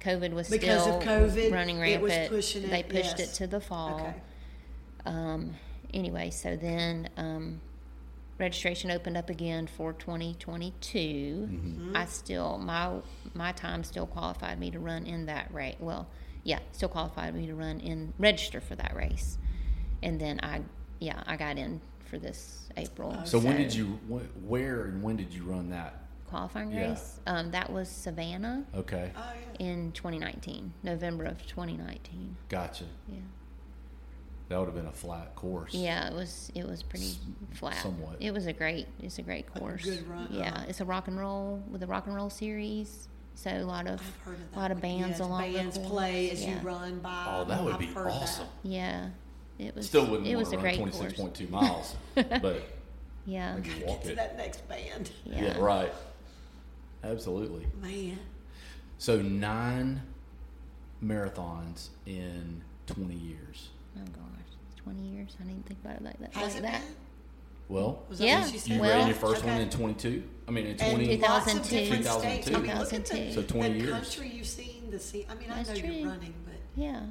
[0.00, 2.02] COVID was Because still of COVID, running it rampant.
[2.02, 3.20] was pushing it, they pushed yes.
[3.20, 4.00] it to the fall.
[4.00, 4.14] okay.
[5.08, 5.54] Um,
[5.94, 7.60] anyway, so then um,
[8.38, 10.98] registration opened up again for 2022.
[11.50, 11.96] Mm-hmm.
[11.96, 12.92] I still my
[13.34, 15.76] my time still qualified me to run in that race.
[15.80, 16.06] Well,
[16.44, 19.38] yeah, still qualified me to run in register for that race,
[20.02, 20.62] and then I
[21.00, 23.18] yeah I got in for this April.
[23.24, 23.98] So when did you?
[24.08, 25.94] wh- Where and when did you run that?
[26.26, 26.90] qualifying Yeah.
[26.90, 27.20] race?
[27.26, 29.66] Um, that was Savannah Okay, Oh yeah.
[29.66, 32.36] in 2019, November of 2019.
[32.50, 32.84] gotcha.
[33.08, 33.20] Yeah.
[34.48, 35.74] That would have been a flat course.
[35.74, 37.12] Yeah, it was it was pretty
[37.54, 37.76] flat.
[37.82, 38.16] somewhat.
[38.20, 39.86] It was a great it's a great course.
[39.86, 40.64] A good run, Yeah, huh?
[40.68, 43.08] it's a rock and roll with a rock and roll series.
[43.34, 44.56] So a lot of I've heard of that.
[44.56, 45.92] a lot of bands yes, along bands the course.
[45.92, 46.54] play as yeah.
[46.60, 47.24] you run by.
[47.28, 48.12] Oh, that would I've be heard that.
[48.12, 48.46] awesome.
[48.64, 49.10] Yeah.
[49.58, 51.12] It was Still wouldn't it want was to a run great course.
[51.14, 52.62] point two miles, but
[53.26, 53.54] Yeah.
[53.56, 54.16] maybe walk To it.
[54.16, 55.42] that next band, Yeah.
[55.42, 55.92] Yeah, right.
[57.04, 57.66] Absolutely.
[57.80, 58.18] man.
[58.98, 60.02] So nine
[61.04, 63.68] marathons in twenty years.
[63.96, 64.27] Oh gosh.
[64.92, 65.36] 20 years.
[65.40, 66.32] I didn't think about it like that.
[66.34, 66.80] Has like it that.
[66.80, 66.94] been?
[67.68, 68.40] Well, Was that Yeah.
[68.40, 70.22] what you Well- ran your first one in twenty two.
[70.46, 71.16] I mean, in And twenty.
[71.18, 71.78] lots of 2002.
[72.00, 72.48] different states.
[72.48, 73.32] I mean, look at the, 2002.
[73.34, 73.90] So 20 the years.
[73.90, 75.26] country you've seen, the scene.
[75.28, 75.90] I mean, That's I know true.
[75.90, 77.02] you're running, but Yeah.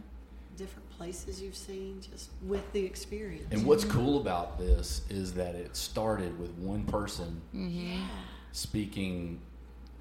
[0.58, 3.46] different places you've seen just with the experience.
[3.52, 8.02] And what's cool about this is that it started with one person Mm-hmm.
[8.52, 9.40] speaking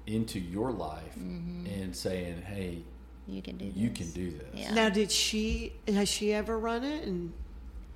[0.07, 2.81] into your life and saying, "Hey,
[3.27, 3.75] You can do this.
[3.75, 4.73] you can do this." Yeah.
[4.73, 5.73] Now, did she?
[5.87, 7.05] Has she ever run it?
[7.05, 7.33] And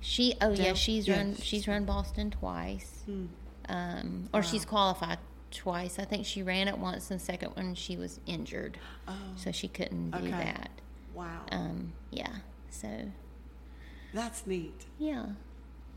[0.02, 1.16] She oh yeah, she's Yeah.
[1.18, 3.02] run she's run Boston twice.
[3.06, 3.26] Hmm.
[3.68, 5.18] Um, or she's qualified
[5.52, 5.98] twice.
[5.98, 8.78] I think she ran it once and second one she was injured.
[9.08, 10.30] oh, So she couldn't do Okay.
[10.30, 10.70] that.
[11.14, 12.36] wow, Um, yeah.
[12.70, 12.88] So
[14.12, 14.86] that's neat.
[14.98, 15.26] yeah.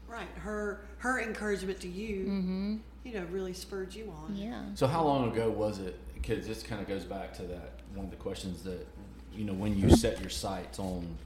[0.07, 2.79] Right, her her encouragement to you, Mhm.
[3.03, 4.35] you know, really spurred you on.
[4.35, 4.61] Yeah.
[4.75, 5.99] So how long ago was it?
[6.13, 8.85] Because this kind of goes back to that one of the questions that
[9.33, 11.17] you know when you set your sights on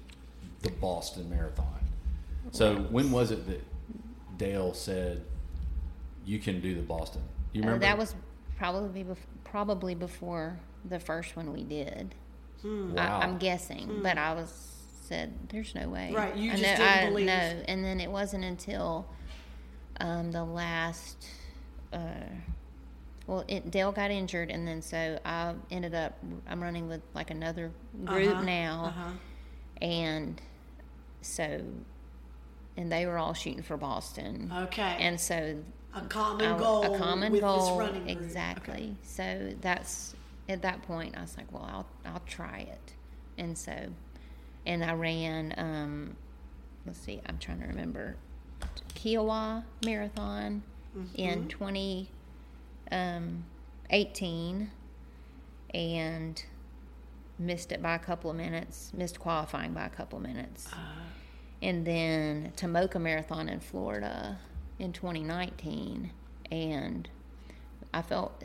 [0.62, 1.68] the Boston Marathon.
[2.52, 3.64] So when was it that
[4.38, 5.24] Dale said
[6.26, 7.22] you can do the Boston?
[7.54, 8.16] Do you Uh, that was
[8.58, 12.16] probably bef- probably before the first one we did.
[12.62, 12.94] Hmm.
[12.94, 13.20] Wow.
[13.20, 16.70] I, I'm guessing, but I was said, "There's no way." Right, you I just know,
[16.86, 17.26] didn't I believe.
[17.28, 19.08] know, and then it wasn't until
[20.00, 21.26] um, the last.
[21.94, 22.00] Uh,
[23.28, 26.18] well, it, Dale got injured, and then so I ended up.
[26.48, 27.72] I'm running with like another
[28.06, 29.10] group Uh-huh, now, Uh-huh.
[29.82, 30.42] and
[31.22, 31.62] so,
[32.80, 34.96] and they were all shooting for Boston, Okay.
[35.00, 35.62] and so
[35.94, 36.96] a common I- goal.
[36.96, 38.18] a common with goal, This running group.
[38.24, 38.74] exactly.
[38.74, 38.96] Okay.
[39.04, 40.16] So that's
[40.48, 42.94] at that point I was like, well, I'll I'll try it,
[43.38, 43.76] and so,
[44.66, 45.54] and I ran.
[45.58, 46.16] Um,
[46.86, 48.16] let's see, I'm trying to remember,
[48.96, 50.64] Kiawah Marathon
[50.98, 51.16] mm-hmm.
[51.18, 52.08] in 2018,
[54.62, 54.72] um,
[55.74, 56.44] and
[57.38, 58.94] missed it by a couple of minutes.
[58.96, 60.78] Missed qualifying by a couple of minutes uh,
[61.62, 64.40] and then Tomoka Marathon in Florida
[64.80, 66.12] in 2019,
[66.52, 67.10] and
[67.94, 68.44] I felt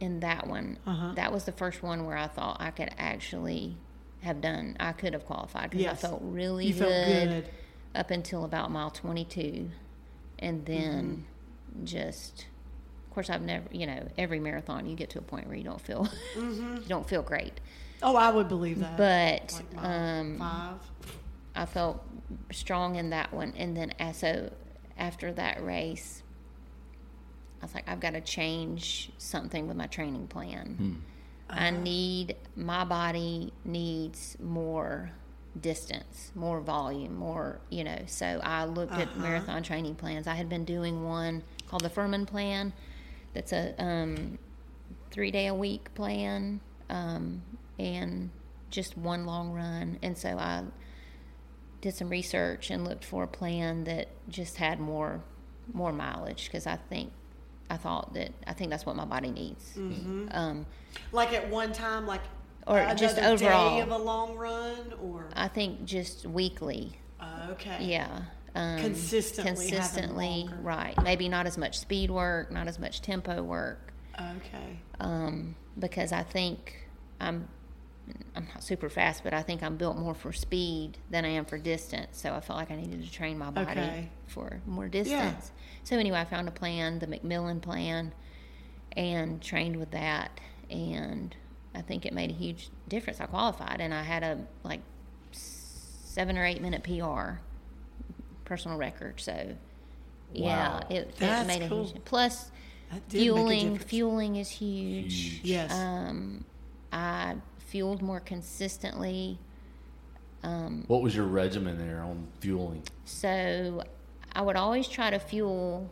[0.00, 1.12] in that one Uh-huh.
[1.14, 3.76] that was the first one where I thought I could actually
[4.22, 4.76] have done.
[4.80, 6.04] I could have qualified because Yes.
[6.04, 7.48] I felt really You felt good.
[7.94, 9.70] up until about mile 22,
[10.38, 11.24] and then
[11.74, 11.84] Mm-hmm.
[11.84, 12.46] just.
[13.08, 15.64] Of course, I've never, you know, every marathon you get to a point where you
[15.64, 16.06] don't feel,
[16.36, 16.76] Mm-hmm.
[16.82, 17.60] you don't feel great.
[18.02, 18.96] Oh, I would believe that.
[18.96, 20.74] But Like mile um, five.
[21.54, 22.04] I felt
[22.52, 23.52] strong in that one.
[23.56, 24.52] And then as so
[24.96, 26.22] after that race,
[27.60, 31.02] I was like, I've got to change something with my training plan.
[31.48, 35.10] I need my body needs more
[35.60, 37.98] distance, more volume, more you know.
[38.06, 40.26] So I looked at marathon training plans.
[40.26, 42.72] I had been doing one called the Furman Plan.
[43.34, 44.38] That's a um,
[45.10, 47.42] three day a week plan, um,
[47.78, 48.30] and
[48.70, 49.98] just one long run.
[50.02, 50.62] And so I
[51.80, 55.22] did some research and looked for a plan that just had more
[55.72, 57.12] more mileage because I think
[57.68, 59.76] I thought that I think that's what my body needs.
[59.76, 60.66] Um,
[61.12, 62.22] Like at one time, like
[62.66, 63.80] Or just day overall.
[63.80, 66.98] of a long run, or I think just weekly,
[67.50, 68.22] okay, yeah.
[68.56, 71.00] Um, Consistently consistently, right?
[71.04, 76.24] Maybe not as much speed work, not as much tempo work, okay, um, because I
[76.24, 76.88] think
[77.20, 77.46] I'm
[78.36, 81.44] I'm not super fast, but I think I'm built more for speed than I am
[81.44, 82.18] for distance.
[82.20, 84.08] So I felt like I needed to train my body Okay.
[84.26, 85.52] for more distance.
[85.84, 88.12] So anyway, I found a plan, the McMillan plan,
[88.96, 90.40] and trained with that.
[90.70, 91.34] And
[91.74, 93.20] I think it made a huge difference.
[93.20, 94.80] I qualified, and I had a like
[95.32, 97.38] seven or eight minute PR
[98.44, 99.20] personal record.
[99.20, 99.56] So
[100.32, 100.86] yeah, Wow.
[100.90, 101.84] it, it That's made a cool.
[101.86, 102.04] huge.
[102.04, 102.50] Plus,
[102.92, 103.84] that did make a fueling difference.
[103.90, 105.14] fueling is huge.
[105.14, 105.40] Huge.
[105.44, 106.44] Yes, Um,
[106.92, 107.36] I
[107.70, 109.38] fueled more consistently.
[110.42, 112.82] What was your regimen there on fueling?
[113.04, 113.82] So
[114.32, 115.90] I would always try to fuel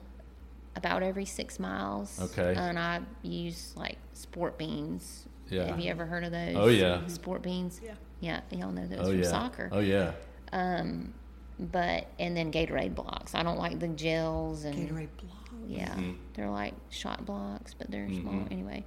[0.75, 2.19] about every six miles.
[2.21, 2.55] Okay.
[2.57, 5.27] And I use like sport beans.
[5.51, 5.67] Yeah.
[5.67, 6.57] Have you ever heard of those?
[6.57, 7.07] Oh, yeah.
[7.07, 7.81] Sport beans.
[7.85, 7.95] Yeah.
[8.21, 9.29] Yeah, y'all know those Oh from yeah.
[9.29, 9.69] soccer.
[9.71, 10.13] Oh yeah.
[10.53, 11.15] Um,
[11.61, 13.35] but and then Gatorade blocks.
[13.35, 15.35] I don't like the gels and Gatorade blocks.
[15.69, 16.13] Yeah, Mm-hmm.
[16.35, 18.85] they're like shot blocks, but they're small anyway.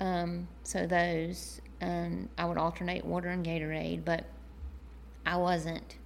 [0.00, 4.24] Um, so those, and I would alternate water and Gatorade, but
[5.26, 5.96] I wasn't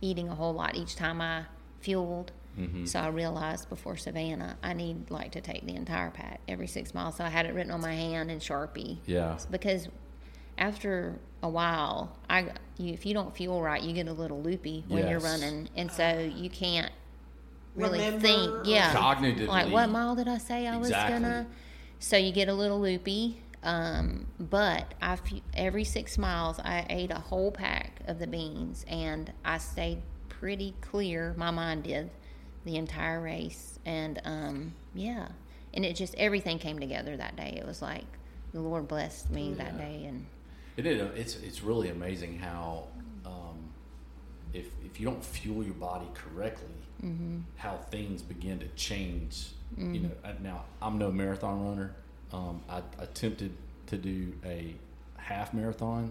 [0.00, 1.44] eating a whole lot each time I
[1.80, 2.32] fueled.
[2.58, 2.84] Mm-hmm.
[2.84, 6.94] So I realized before Savannah, I need like to take the entire pack every six
[6.94, 7.16] miles.
[7.16, 9.38] So I had it written on my hand in Sharpie Yeah.
[9.50, 9.88] because
[10.56, 14.84] after a while, I you, if you don't fuel right, you get a little loopy
[14.88, 16.92] when you're running, and so you can't
[17.74, 18.52] really Remember think.
[18.66, 19.48] Yeah, Cognitively.
[19.48, 21.46] like what mile did I say I was gonna?
[21.98, 23.40] So you get a little loopy.
[23.64, 25.18] Um, but I
[25.54, 30.74] every six miles I ate a whole pack of the beans, and I stayed pretty
[30.80, 31.34] clear.
[31.36, 32.10] My mind did
[32.64, 35.28] the entire race, and um, yeah,
[35.72, 37.56] and it just everything came together that day.
[37.58, 38.04] It was like
[38.52, 40.26] the Lord blessed me that day, and
[40.76, 41.00] It is.
[41.16, 42.84] It's it's really amazing how
[43.24, 43.70] um,
[44.52, 46.68] if if you don't fuel your body correctly,
[47.04, 47.40] Mm-hmm.
[47.56, 49.48] how things begin to change.
[49.76, 50.10] You know.
[50.42, 51.94] Now I'm no marathon runner.
[52.34, 53.52] Um, I attempted
[53.86, 54.74] to do a
[55.16, 56.10] half marathon,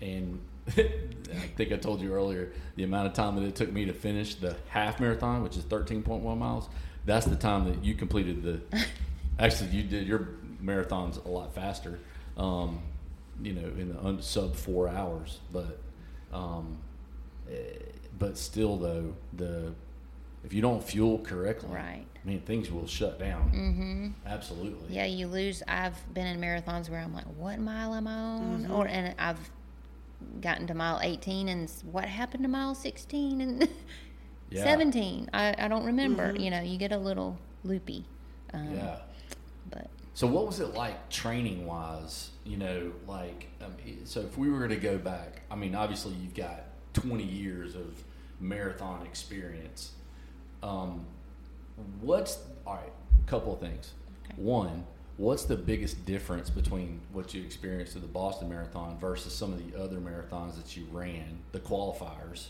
[0.00, 0.92] and I
[1.56, 4.36] think I told you earlier the amount of time that it took me to finish
[4.36, 6.68] the half marathon, which is 13.1 miles.
[7.04, 8.60] That's the time that you completed the.
[9.40, 10.28] Actually, you did your
[10.62, 11.98] marathons a lot faster.
[12.36, 12.80] Um,
[13.42, 15.80] you know, in the un, sub four hours, but
[16.32, 16.78] um,
[17.50, 17.54] eh,
[18.18, 19.72] but still though the
[20.44, 22.04] if you don't fuel correctly, Right.
[22.24, 23.50] I mean, things will shut down.
[23.50, 24.08] Mm-hmm.
[24.26, 24.94] Absolutely.
[24.94, 25.62] yeah, you lose.
[25.66, 28.70] I've been in marathons where I'm like, what mile am I on?
[28.70, 29.38] Or and I've
[30.42, 33.68] gotten to mile 18, and what happened to mile 16 and
[34.50, 34.64] Yeah.
[34.64, 35.30] 17?
[35.32, 36.34] I, I don't remember.
[36.36, 38.04] You know, you get a little loopy.
[38.52, 38.96] Um, Yeah.
[39.70, 42.30] But So what was it like training wise?
[42.44, 46.34] You know, like um, so if we were to go back, I mean, obviously you've
[46.34, 48.02] got 20 years of
[48.40, 49.92] marathon experience.
[50.62, 51.06] Um,
[52.00, 52.92] what's all right?
[53.26, 53.92] A couple of things.
[54.24, 54.34] Okay.
[54.40, 54.84] One,
[55.16, 59.58] what's the biggest difference between what you experienced at the Boston Marathon versus some of
[59.72, 62.46] the other marathons that you ran, the qualifiers?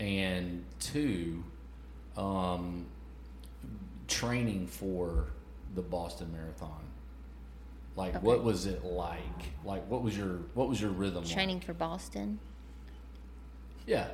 [0.00, 1.42] And two,
[2.16, 2.86] um,
[4.06, 5.26] training for
[5.74, 6.84] the Boston Marathon.
[7.96, 8.24] Like, Okay.
[8.24, 9.20] what was it like?
[9.64, 11.24] Like, what was your what was your rhythm?
[11.24, 11.32] like?
[11.32, 12.38] training for Boston.
[13.86, 14.08] Yeah.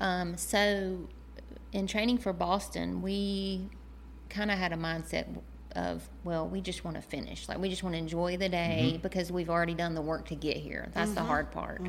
[0.00, 1.08] Um, so,
[1.72, 3.68] in training for Boston, we
[4.28, 5.26] kind of had a mindset
[5.76, 7.48] of, well, we just want to finish.
[7.48, 10.34] Like, we just want to enjoy the day because we've already done the work to
[10.34, 10.88] get here.
[10.94, 11.80] That's the hard part.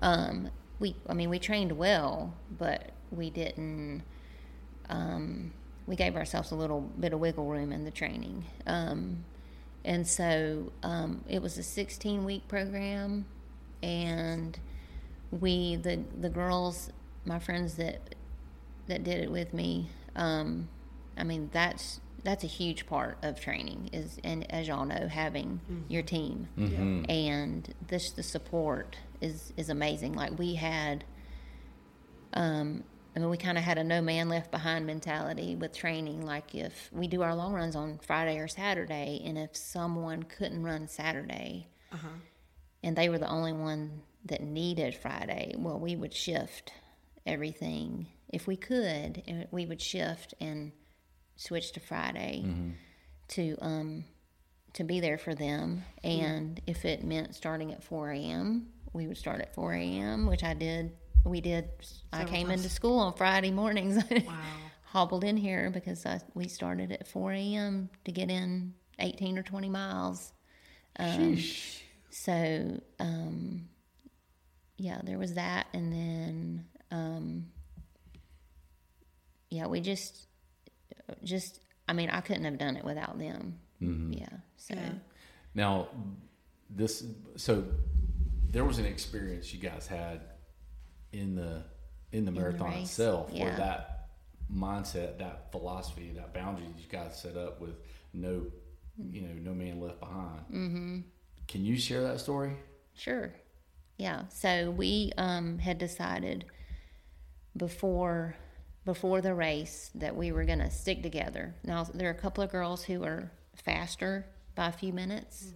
[0.00, 4.02] Um, we, I mean, we trained well, but we didn't.
[4.88, 5.52] Um,
[5.86, 8.44] we gave ourselves a little bit of wiggle room in the training.
[8.66, 9.24] Um,
[9.84, 13.26] and so um, it was a 16 week program,
[13.82, 14.58] and
[15.30, 16.90] we the the girls,
[17.24, 18.14] my friends that
[18.88, 19.90] that did it with me.
[20.16, 20.68] Um,
[21.16, 25.60] I mean that's that's a huge part of training is and as y'all know having
[25.88, 27.10] your team Mm-hmm.
[27.10, 30.12] and this the support is is amazing.
[30.14, 31.04] Like we had
[32.34, 36.24] um, I mean, we kind of had a no man left behind mentality with training.
[36.24, 40.62] Like, if we do our long runs on Friday or Saturday, and if someone couldn't
[40.62, 41.66] run Saturday
[42.82, 46.72] and they were the only one that needed Friday, well, we would shift
[47.26, 48.06] everything.
[48.32, 50.72] If we could, we would shift and
[51.36, 52.44] switch to Friday
[53.28, 54.04] to um,
[54.72, 55.84] to be there for them.
[56.02, 60.42] And if it meant starting at 4 a.m., we would start at 4 a.m., which
[60.42, 60.92] I did
[61.24, 61.68] we did.
[62.12, 62.62] I came times.
[62.62, 64.02] into school on Friday mornings.
[64.26, 64.34] Wow.
[64.84, 67.88] hobbled in here because I, we started at 4 a.m.
[68.04, 70.32] to get in 18 or 20 miles.
[70.98, 71.38] Um,
[72.10, 73.68] so, um,
[74.76, 75.66] yeah, there was that.
[75.72, 77.46] And then, um,
[79.52, 80.26] yeah, we just,
[81.22, 83.58] just, I mean, I couldn't have done it without them.
[83.80, 84.26] Yeah.
[84.56, 84.92] So, Yeah.
[85.54, 85.88] Now,
[86.70, 87.04] this
[87.36, 87.64] so
[88.50, 90.20] there was an experience you guys had
[91.12, 91.64] in the
[92.12, 94.08] in the marathon race, itself where that
[94.50, 97.74] mindset, that philosophy, that boundary you guys set up with
[98.14, 98.46] no,
[99.10, 100.40] you know, no man left behind.
[100.50, 101.00] Mm-hmm.
[101.48, 102.56] Can you share that story?
[102.94, 103.34] Sure.
[103.98, 104.22] Yeah.
[104.28, 106.46] So we um, had decided
[107.56, 108.36] before
[108.84, 111.54] before the race that we were going to stick together.
[111.64, 115.52] Now there are a couple of girls who are faster by a few minutes,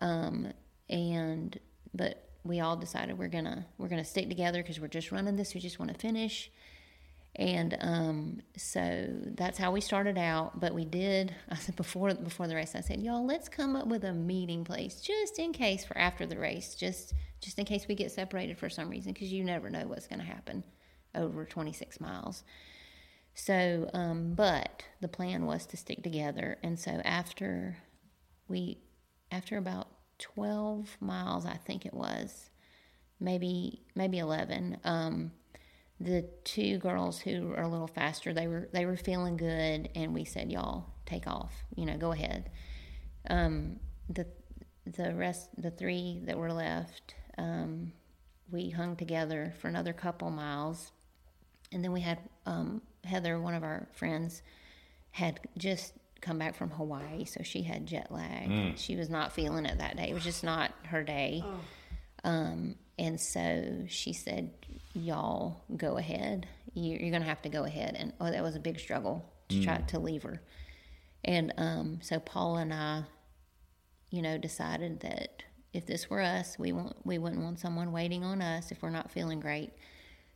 [0.00, 0.52] um,
[0.88, 1.58] and
[1.94, 5.54] but we all decided we're gonna we're gonna stick together because we're just running this.
[5.54, 6.50] We just want to finish.
[7.36, 9.06] And um, so
[9.36, 10.58] that's how we started out.
[10.58, 11.34] But we did.
[11.48, 14.64] I said before before the race, I said, "Y'all, let's come up with a meeting
[14.64, 18.58] place just in case for after the race, just just in case we get separated
[18.58, 20.64] for some reason, because you never know what's going to happen
[21.14, 22.44] over 26 miles."
[23.34, 27.78] So, um, but the plan was to stick together, and so after
[28.48, 28.78] we,
[29.30, 29.88] after about
[30.18, 32.50] 12 miles, I think it was,
[33.20, 34.78] maybe maybe 11.
[34.84, 35.32] Um,
[36.00, 40.14] the two girls who are a little faster they were they were feeling good and
[40.14, 42.50] we said y'all take off you know go ahead
[43.30, 43.78] um,
[44.08, 44.26] the
[44.86, 47.92] the rest the three that were left um,
[48.50, 50.92] we hung together for another couple miles
[51.72, 54.42] and then we had um, heather one of our friends
[55.10, 59.64] had just come back from hawaii so she had jet lag she was not feeling
[59.64, 61.42] it that day it was just not her day
[62.24, 64.50] um, and so she said,
[64.92, 66.48] "Y'all go ahead.
[66.74, 69.24] You, you're going to have to go ahead." And oh, that was a big struggle
[69.48, 70.42] to try to leave her.
[71.24, 73.04] And um, so Paula and I,
[74.10, 78.24] you know, decided that if this were us, we want we wouldn't want someone waiting
[78.24, 79.70] on us if we're not feeling great.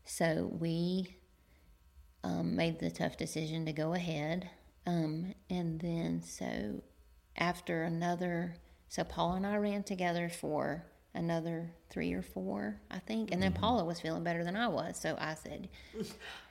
[0.05, 1.17] So we
[2.25, 4.49] um, made the tough decision to go ahead.
[4.87, 6.83] Um, and then so
[7.37, 8.55] after another,
[8.89, 13.33] so Paula and I ran together for another three or four, I think.
[13.33, 14.99] And then Paula was feeling better than I was.
[14.99, 15.69] So I said,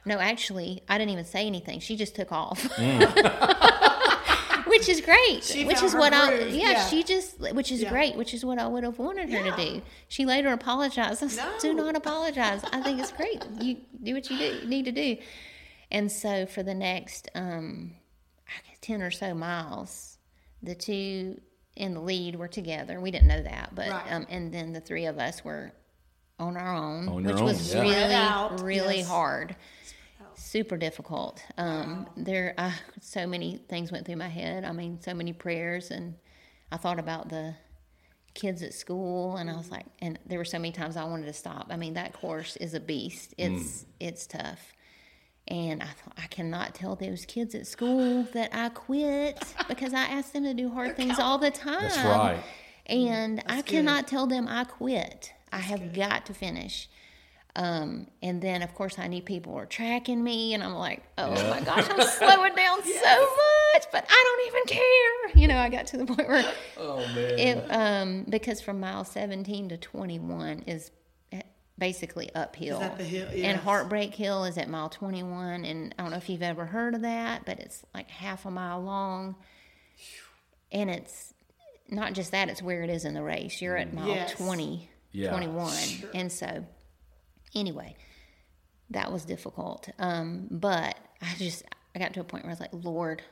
[0.06, 1.80] no, actually, I didn't even say anything.
[1.80, 2.62] She just took off.
[4.68, 5.44] which is great.
[5.44, 6.88] She which is what I yeah, yeah.
[6.88, 7.90] she just which is Yeah.
[7.90, 9.56] great, which is what I would have wanted her Yeah.
[9.56, 9.82] to do.
[10.08, 11.24] She later apologized.
[11.24, 12.64] I said, Do not apologize.
[12.72, 13.44] I think it's great.
[13.60, 15.18] You do what you do need to do.
[15.92, 17.96] And so for the next um
[18.82, 20.18] ten or so miles,
[20.64, 21.40] the two
[21.76, 23.00] in the lead were together.
[23.00, 24.12] We didn't know that, but Right.
[24.12, 25.72] um and then the three of us were
[26.40, 27.82] on our own, On which own, was yeah.
[27.82, 29.08] really Spread really yes.
[29.08, 29.56] hard
[30.36, 31.44] super difficult.
[31.58, 34.64] Um, There, uh, so many things went through my head.
[34.66, 36.16] I mean, so many prayers, and
[36.72, 37.54] I thought about the
[38.34, 41.26] kids at school, and I was like, and there were so many times I wanted
[41.28, 41.68] to stop.
[41.70, 43.34] I mean, that course is a beast.
[43.38, 44.74] It's it's tough,
[45.48, 49.38] and I thought I cannot tell those kids at school that I quit
[49.68, 51.82] because I ask them to do hard things all the time.
[51.82, 52.44] That's right.
[52.86, 55.34] And I cannot tell them I quit.
[55.52, 56.90] I have got to finish.
[57.56, 61.32] Um, and then, of course, I knew people were tracking me, and I'm like, oh
[61.50, 65.42] my gosh, I'm slowing down so much, but I don't even care.
[65.42, 66.46] You know, I got to the point where
[66.78, 67.40] Oh man.
[67.40, 70.92] it, um, because from mile 17 to 21 is
[71.82, 72.80] basically uphill.
[72.80, 73.28] that the hill?
[73.34, 76.94] And Heartbreak Hill is at mile 21, and I don't know if you've ever heard
[76.94, 79.36] of that, but it's like half a mile long.
[80.72, 81.34] And it's
[81.90, 83.62] not just that, it's where it is in the race.
[83.62, 84.34] You're at mile Yes.
[84.34, 85.32] 20, Yeah.
[85.32, 85.74] 21.
[86.14, 86.64] And so,
[87.56, 87.96] anyway,
[88.92, 89.90] that was difficult.
[89.98, 91.64] Um, but I just,
[91.96, 93.24] I got to a point where I was like, Lord,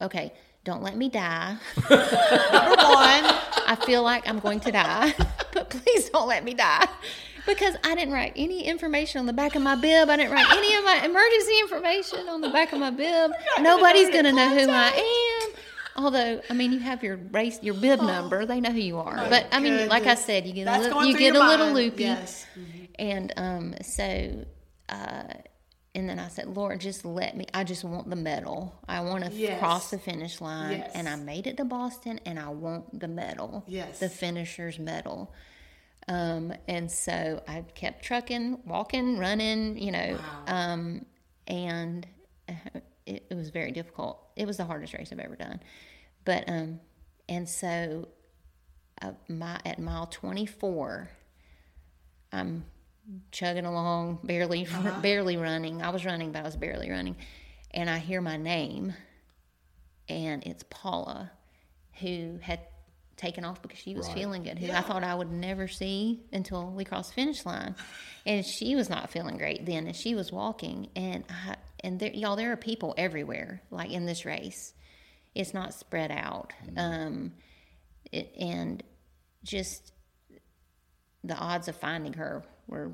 [0.00, 0.32] okay,
[0.64, 1.58] don't let me die.
[1.76, 3.24] Number one.
[3.72, 5.12] I feel like I'm going to die,
[5.54, 6.88] but please don't let me die.
[7.46, 10.08] Because I didn't write any information on the back of my bib.
[10.08, 13.32] I didn't write any of my emergency information on the back of my bib.
[13.60, 15.50] Nobody's going to know who I am.
[15.96, 18.46] Although, I mean, you have your race, your bib number.
[18.46, 19.16] They know who you are.
[19.28, 22.04] But I mean, like I said, you get a little, you get a little loopy.
[22.04, 22.46] Yes.
[22.98, 24.44] And um, so,
[24.88, 25.24] uh,
[25.94, 27.46] and then I said, Lord, just let me.
[27.52, 28.78] I just want the medal.
[28.88, 29.58] I want to Yes.
[29.58, 30.78] cross the finish line.
[30.78, 30.92] Yes.
[30.94, 33.64] And I made it to Boston, and I want the medal.
[33.66, 33.98] Yes.
[33.98, 35.32] The finisher's medal.
[36.08, 40.18] Um, and so I kept trucking, walking, running, you know,
[40.48, 41.04] um,
[41.46, 42.06] and
[42.48, 42.52] uh,
[43.06, 44.18] it, it was very difficult.
[44.34, 45.60] It was the hardest race I've ever done.
[46.24, 46.80] But, um,
[47.28, 48.08] and so
[49.02, 51.10] uh, my, at mile 24,
[52.32, 52.64] I'm
[53.32, 54.66] chugging along, barely
[55.02, 55.82] barely running.
[55.82, 57.16] I was running, but I was barely running,
[57.72, 58.94] and I hear my name,
[60.08, 61.30] and it's Paula,
[62.00, 62.60] who had
[63.16, 64.14] taken off because she was Right.
[64.16, 64.58] feeling good.
[64.58, 64.78] Who Yeah.
[64.78, 67.74] I thought I would never see until we crossed finish line,
[68.24, 72.12] and she was not feeling great then, and she was walking, and I, and there,
[72.12, 74.72] y'all, there are people everywhere, like in this race.
[75.34, 77.32] It's not spread out, um,
[78.10, 78.82] it, and
[79.44, 79.92] just
[81.22, 82.92] the odds of finding her were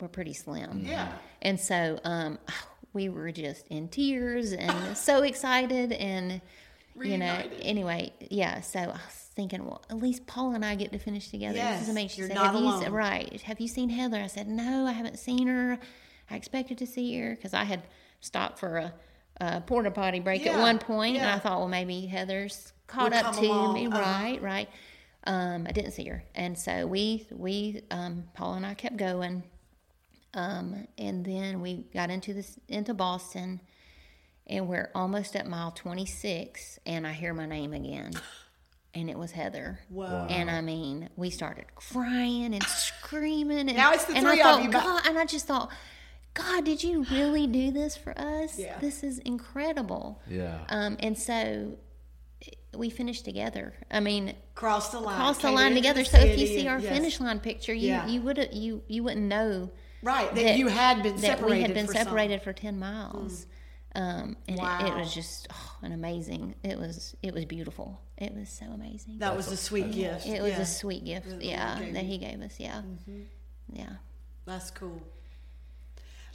[0.00, 0.82] were pretty slim.
[0.84, 1.12] Yeah.
[1.42, 2.38] And so um,
[2.92, 6.40] we were just in tears and so excited and
[6.98, 10.92] you know anyway yeah so I was thinking well at least Paula and I get
[10.92, 11.52] to finish together.
[11.52, 12.08] This Yes, is amazing.
[12.08, 12.82] she you're said not have you alone.
[12.84, 13.40] se- right.
[13.42, 14.16] Have you seen Heather?
[14.18, 15.78] I said no I haven't seen her.
[16.30, 17.34] I expected to see her.
[17.36, 17.82] Because I had
[18.20, 18.94] stopped for a,
[19.42, 21.34] a porta potty break at one point and yeah.
[21.34, 23.98] I thought well maybe Heather's caught Would up to along, me uh-huh.
[24.00, 24.68] right right
[25.26, 29.42] um, I didn't see her and so we we um, Paula and I kept going
[30.34, 33.60] um, and then we got into this into Boston,
[34.46, 38.12] and we're almost at mile 26, and I hear my name again,
[38.92, 39.80] and it was Heather.
[39.88, 40.26] Whoa.
[40.28, 44.48] And I mean, we started crying and screaming, and Now it's the and three I
[44.50, 45.70] of thought, you, but- God, and I just thought,
[46.34, 48.58] God, did you really do this for us?
[48.58, 48.78] Yeah.
[48.78, 50.20] This is incredible.
[50.28, 50.58] Yeah.
[50.68, 51.78] Um, and so
[52.74, 53.74] we finished together.
[53.90, 55.16] I mean, Cross the line.
[55.16, 56.02] cross the line together.
[56.02, 56.92] the So if you see our yes.
[56.94, 58.06] finish line picture, you Yeah.
[58.06, 59.70] you would you you wouldn't know
[60.02, 61.56] Right, that, you had been that separated.
[61.56, 63.46] we had been for some- separated for 10 miles
[63.94, 68.32] um, and it, it was just oh, an amazing it was it was beautiful it
[68.34, 70.26] was so amazing That was a sweet gift.
[70.26, 70.60] it was yeah.
[70.60, 72.82] a sweet gift That yeah that he gave us yeah
[73.72, 73.94] yeah
[74.44, 75.00] That's cool.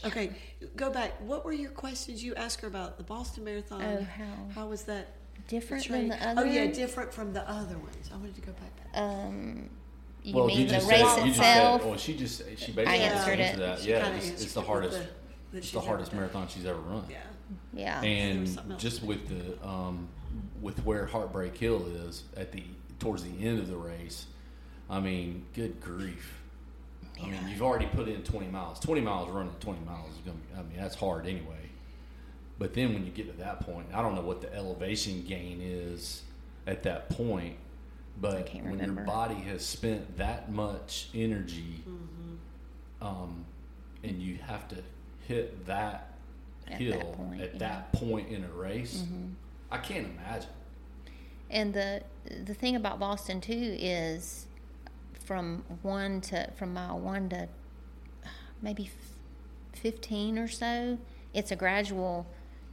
[0.03, 0.31] Okay,
[0.75, 1.21] go back.
[1.21, 3.83] What were your questions you asked her about the Boston Marathon?
[3.83, 5.07] Oh, how- How was that?
[5.47, 6.09] Different training?
[6.09, 8.09] than the other Oh yeah, different from the other ones.
[8.13, 8.71] I wanted to go back.
[9.01, 9.69] um
[10.23, 12.43] you well, mean you the just race said, you just said, itself well, she just
[12.57, 13.59] she basically answered answered it.
[13.59, 13.79] that.
[13.79, 14.99] She Yeah, it's, it's the hardest.
[15.51, 17.03] the- it's the hardest marathon she's ever run.
[17.09, 17.17] Yeah.
[17.73, 20.07] yeah And just with the um,
[20.61, 22.63] with where Heartbreak Hill is at the
[22.99, 24.27] towards the end of the race,
[24.89, 26.37] I mean, good grief.
[27.21, 28.79] I mean, you've already put in 20 miles.
[28.79, 31.60] 20 miles running 20 miles is going to be, I mean, that's hard anyway.
[32.61, 35.61] But then when you get to that point, I don't know what the elevation gain
[35.63, 36.21] is
[36.67, 37.55] at that point,
[38.21, 43.07] but when your body has spent that much energy, Mm-hmm.
[43.07, 43.45] um,
[44.03, 44.75] and you have to
[45.27, 46.13] hit that
[46.67, 47.45] At hill that point, at yeah.
[47.47, 47.57] Mm-hmm.
[47.57, 49.05] that point in a race,
[49.71, 50.51] I can't imagine.
[51.49, 52.03] And the
[52.45, 54.45] the thing about Boston too is
[55.25, 57.47] from one to from mile one to
[58.61, 60.99] maybe f- fifteen or so,
[61.33, 62.27] it's a gradual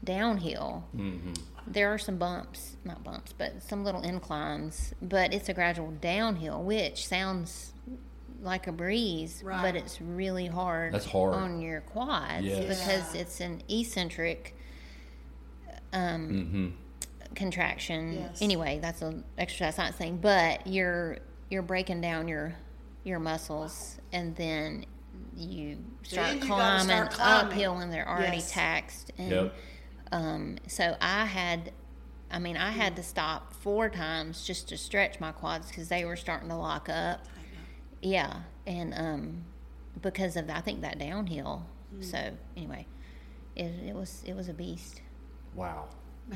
[0.05, 0.84] downhill.
[0.96, 1.32] Mm-hmm.
[1.66, 6.62] There are some bumps, not bumps, but some little inclines, but it's a gradual downhill,
[6.62, 7.72] which sounds
[8.40, 9.61] like a breeze, Right.
[9.62, 11.34] but it's really hard, That's hard.
[11.34, 12.61] on your quads Yes.
[12.61, 13.20] because Yeah.
[13.22, 14.55] it's an eccentric
[15.92, 17.34] um, Mm-hmm.
[17.34, 18.12] contraction.
[18.14, 18.42] Yes.
[18.42, 21.18] Anyway, that's an exercise science thing, but you're
[21.51, 22.55] you're breaking down your
[23.05, 24.84] your muscles, and then
[25.34, 27.46] you start Then you climbing, start climbing.
[27.53, 28.53] uphill, and they're already Yes.
[28.53, 29.12] taxed.
[29.18, 29.55] And Yep.
[30.13, 31.73] Um, so I had,
[32.31, 36.05] I mean, I had to stop four times just to stretch my quads because they
[36.05, 37.25] were starting to lock up.
[38.01, 39.45] Yeah, and um,
[40.01, 41.67] because of I think that downhill.
[41.95, 42.03] Hmm.
[42.03, 42.87] So anyway,
[43.57, 45.03] it, it was it was a beast
[45.55, 45.89] Wow.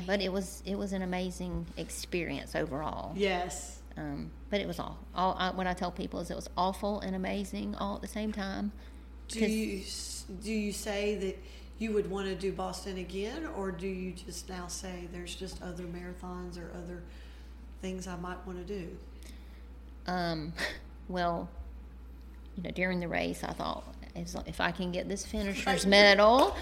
[0.05, 3.13] but it was it was an amazing experience overall.
[3.15, 3.79] Yes.
[3.95, 6.99] Um, but it was all all I, what I tell people is it was awful
[6.99, 8.71] and amazing all at the same time.
[9.29, 9.83] Do you
[10.41, 11.37] do you say that
[11.79, 15.61] you would want to do Boston again, or do you just now say there's just
[15.61, 17.03] other marathons or other
[17.81, 18.89] things I might want to do?
[20.07, 20.53] Um,
[21.07, 21.49] well,
[22.55, 23.83] you know, during the race, I thought
[24.15, 26.55] if I can get this finisher's medal,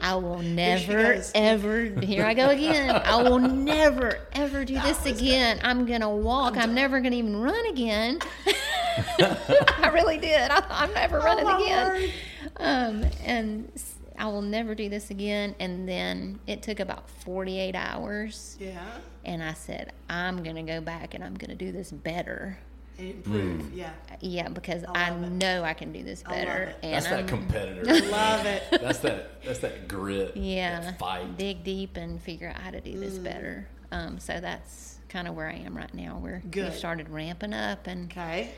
[0.00, 1.84] I will never ever.
[2.00, 2.90] Here I go again.
[2.90, 5.60] I will never ever do this again.
[5.62, 6.56] I'm gonna walk.
[6.56, 8.20] I'm never gonna even run again.
[9.18, 10.50] I really did.
[10.50, 12.10] I, I'm never running my again.
[12.58, 13.70] Um, and
[14.18, 15.54] I will never do this again.
[15.60, 18.56] And then it took about 48 hours.
[18.60, 18.80] Yeah,
[19.24, 22.58] And I said, I'm going to go back and I'm going to do this better.
[22.98, 23.72] and improve.
[23.74, 23.90] Yeah,
[24.20, 26.74] Yeah, because I I, know I can do this better.
[26.82, 27.84] And That's that I'm- competitor.
[28.10, 28.62] love it.
[28.70, 29.42] That's that.
[29.44, 30.36] That's that grit.
[30.36, 31.36] Yeah, That fight.
[31.36, 33.00] dig deep and figure out how to do Mm.
[33.00, 33.68] this better.
[33.92, 36.18] Um, so that's kind of where I am right now.
[36.20, 36.64] We're Good.
[36.64, 38.50] we've started ramping up and Okay.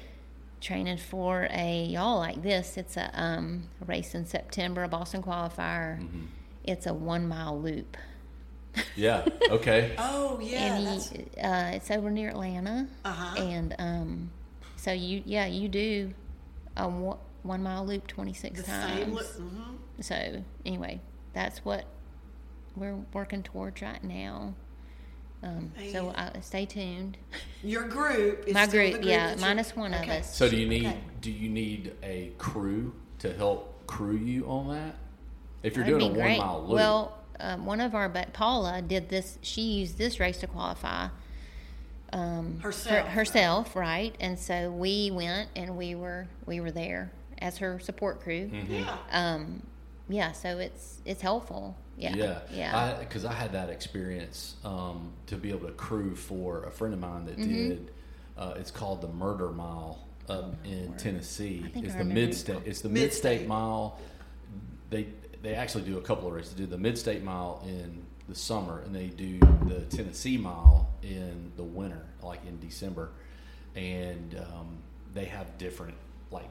[0.60, 2.76] Training for a y'all like this.
[2.76, 6.00] It's a um, race in September, a Boston qualifier.
[6.00, 6.26] Mm-hmm.
[6.64, 7.96] It's a one mile loop.
[8.96, 9.24] Yeah.
[9.50, 9.94] Okay.
[9.98, 12.86] Oh yeah, and that's you, uh, it's over near Atlanta.
[13.04, 13.42] Uh-huh.
[13.42, 14.30] And um,
[14.76, 16.12] so you, yeah, you do
[16.76, 19.00] a one, one mile loop 26 times.
[19.00, 19.14] same.
[19.14, 21.00] Look, hmm So anyway,
[21.32, 21.86] that's what
[22.76, 24.54] we're working towards right now.
[25.42, 26.14] Um, so Man.
[26.16, 27.16] uh, stay tuned.
[27.62, 28.44] Your group.
[28.48, 30.34] Is My still the group, group yeah, that you're- minus one of us.
[30.36, 30.98] So do you need Okay.
[31.20, 34.96] do you need a crew to help crew you on that?
[35.62, 38.32] If you're That'd doing a be one mile loop, Well, um, one of our, but
[38.32, 39.38] Paula did this.
[39.42, 41.08] She used this race to qualify.
[42.12, 43.08] Um, her- Herself.
[43.08, 44.14] herself, right?
[44.18, 48.48] And so we went and we were we were there as her support crew.
[48.48, 48.72] Mm-hmm.
[48.74, 48.96] Yeah.
[49.12, 49.62] Um,
[50.08, 51.76] yeah, so it's it's helpful.
[51.98, 52.96] Yeah, yeah, yeah.
[53.00, 57.00] Because I, had that experience um, to be able to crew for a friend of
[57.00, 57.68] mine that Mm-hmm.
[57.68, 57.90] did.
[58.36, 61.62] Uh, it's called the Murder Mile up in Tennessee.
[61.66, 62.58] I think it's I the mid state.
[62.64, 63.00] It's the Mid-state.
[63.02, 63.98] mid state mile.
[64.90, 65.08] They
[65.42, 66.54] they actually do a couple of races.
[66.54, 70.88] They do the mid state mile in the summer, and they do the Tennessee mile
[71.02, 73.10] in the winter, like in December.
[73.74, 74.78] And um,
[75.14, 75.94] they have different
[76.30, 76.50] like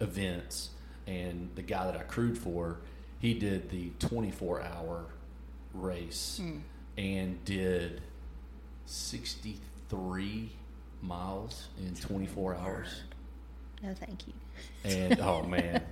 [0.00, 0.70] events.
[1.06, 2.78] And the guy that I crewed for,
[3.18, 5.06] he did the 24 hour
[5.74, 6.40] race
[6.96, 8.00] and did
[8.86, 10.50] 63
[11.02, 13.02] miles in 24 hours.
[13.82, 14.32] no, thank you.
[14.84, 15.82] And oh man.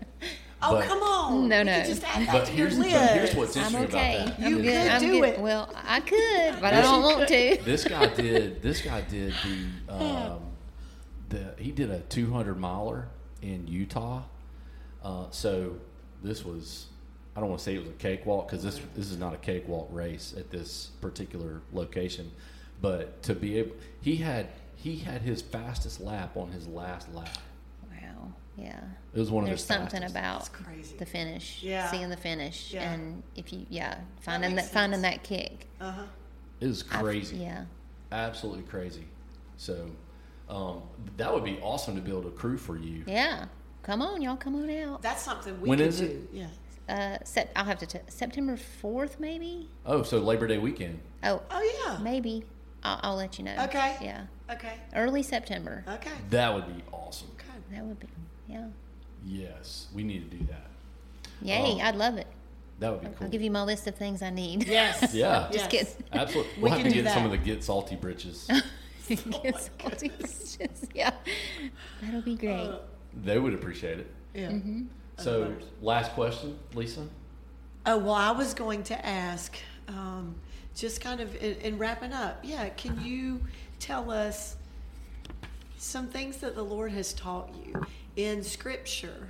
[0.62, 1.49] Oh But- come on!
[1.49, 1.83] No, no.
[1.85, 3.12] just add that But to here's, your but list.
[3.14, 4.16] here's what's I'm interesting okay.
[4.25, 4.47] about that.
[4.47, 5.29] I'm You could I'm do good.
[5.29, 5.41] it.
[5.41, 7.59] Well, I could, but I don't want to.
[7.64, 8.62] This guy did.
[8.62, 9.66] This guy did the.
[9.95, 10.41] Um,
[11.29, 13.09] the he did a 200 miler
[13.43, 14.22] in Utah.
[15.03, 15.77] Uh, so
[16.22, 16.87] this was.
[17.37, 19.39] I don't want to say it was a cakewalk because this this is not a
[19.39, 22.30] cakewalk race at this particular location,
[22.80, 27.39] but to be able, he had he had his fastest lap on his last lap.
[27.91, 28.32] Wow.
[28.57, 28.80] Yeah.
[29.14, 30.11] It was one of There's something fastest.
[30.14, 30.97] about That's crazy.
[30.97, 31.59] the finish.
[31.62, 31.91] Yeah.
[31.91, 32.93] Seeing the finish, Yeah.
[32.93, 35.66] and if you, yeah, finding that, makes finding that kick.
[35.80, 36.03] Uh huh.
[36.61, 37.37] It was I've- crazy.
[37.39, 37.64] yeah.
[38.12, 39.07] absolutely crazy.
[39.57, 39.91] So
[40.49, 40.82] um,
[41.16, 43.03] that would be awesome to build a crew for you.
[43.09, 43.47] Yeah.
[43.82, 44.37] Come on, y'all.
[44.37, 45.03] Come on out.
[45.03, 46.07] That's something we When can is do.
[46.07, 46.16] it?
[46.32, 46.47] Yeah.
[46.89, 47.87] Uh, sep- I'll have to.
[47.87, 49.68] T- September fourth, maybe.
[49.87, 50.99] Oh, so Labor Day weekend.
[51.22, 51.99] Oh, Oh yeah.
[52.03, 52.45] maybe.
[52.82, 53.57] I'll, I'll let you know.
[53.64, 53.97] Okay.
[54.03, 54.24] Yeah.
[54.51, 54.74] Okay.
[54.95, 55.85] Early September.
[55.89, 56.11] Okay.
[56.30, 57.28] That would be awesome.
[57.37, 57.47] Okay.
[57.76, 58.07] That would be.
[58.49, 58.66] Yeah.
[59.26, 60.66] Yes, we need to do that.
[61.41, 61.78] Yay!
[61.78, 61.80] Oh.
[61.80, 62.26] I'd love it.
[62.80, 63.16] That would be cool.
[63.22, 64.66] I'll give you my list of things I need.
[64.66, 65.14] Yes.
[65.14, 65.49] Yeah.
[65.51, 65.95] Just Yes.
[65.97, 66.05] kidding.
[66.12, 66.53] Absolutely.
[66.57, 68.47] We We'll have can to do get some of the Get Salty britches.
[69.09, 70.59] Get salty britches.
[70.95, 71.12] Yeah.
[72.03, 72.53] That'll be great.
[72.55, 72.78] Uh,
[73.22, 74.11] they would appreciate it.
[74.35, 74.49] yeah.
[74.51, 74.82] Mm-hmm.
[75.19, 77.07] So, last question, Lisa.
[77.87, 79.57] Oh well, I was going to ask,
[79.89, 80.35] um,
[80.75, 82.41] just kind of in, in wrapping up.
[82.43, 83.41] Yeah, can you
[83.79, 84.57] tell us
[85.79, 87.87] some things that the Lord has taught you
[88.17, 89.29] in Scripture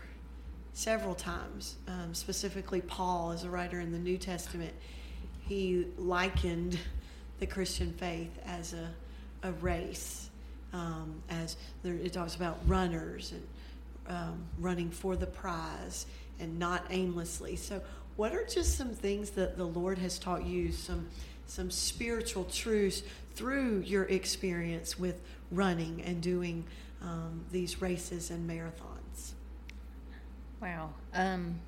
[0.72, 1.76] several times?
[1.88, 4.72] Um, specifically, Paul, as a writer in the New Testament,
[5.40, 6.78] he likened
[7.40, 8.88] the Christian faith as a
[9.44, 10.30] a race.
[10.72, 13.46] Um, as there, it talks about runners and
[14.08, 16.06] um, running for the prize
[16.40, 17.56] and not aimlessly.
[17.56, 17.80] So,
[18.16, 21.08] what are just some things that the Lord has taught you, some
[21.46, 23.02] some spiritual truths
[23.34, 26.64] through your experience with running and doing
[27.02, 29.32] um, these races and marathons?
[30.60, 30.90] Wow.
[31.12, 31.60] Um,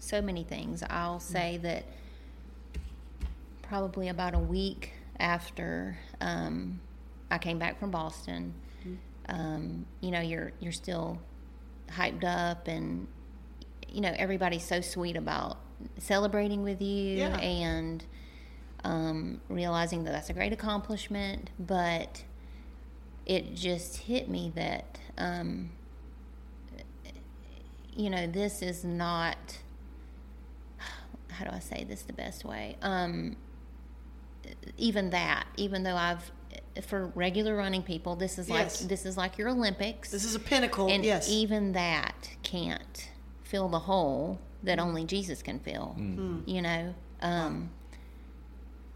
[0.00, 0.82] so many things.
[0.90, 1.84] I'll say that
[3.62, 6.80] probably about a week after um,
[7.30, 8.54] I came back from Boston,
[9.28, 11.18] um, you know, you're you're still
[11.90, 13.06] hyped up, and
[13.88, 15.58] you know everybody's so sweet about
[15.98, 17.36] celebrating with you Yeah.
[17.38, 18.04] and
[18.84, 22.24] um, realizing that that's a great accomplishment, but
[23.26, 24.98] it just hit me that.
[25.16, 25.70] Um,
[27.94, 29.58] you know, this is not.
[31.30, 32.76] How do I say this the best way?
[32.82, 33.36] Um,
[34.76, 36.30] even that, even though I've,
[36.84, 38.80] for regular running people, this is like Yes.
[38.80, 40.88] this is like your Olympics, This is a pinnacle.
[40.88, 41.28] and yes.
[41.28, 43.08] even that can't
[43.42, 45.96] fill the hole that only Jesus can fill.
[46.46, 47.70] You know, um,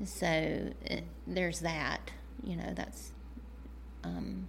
[0.04, 2.10] so uh, there's that.
[2.44, 3.12] You know, that's,
[4.02, 4.48] um,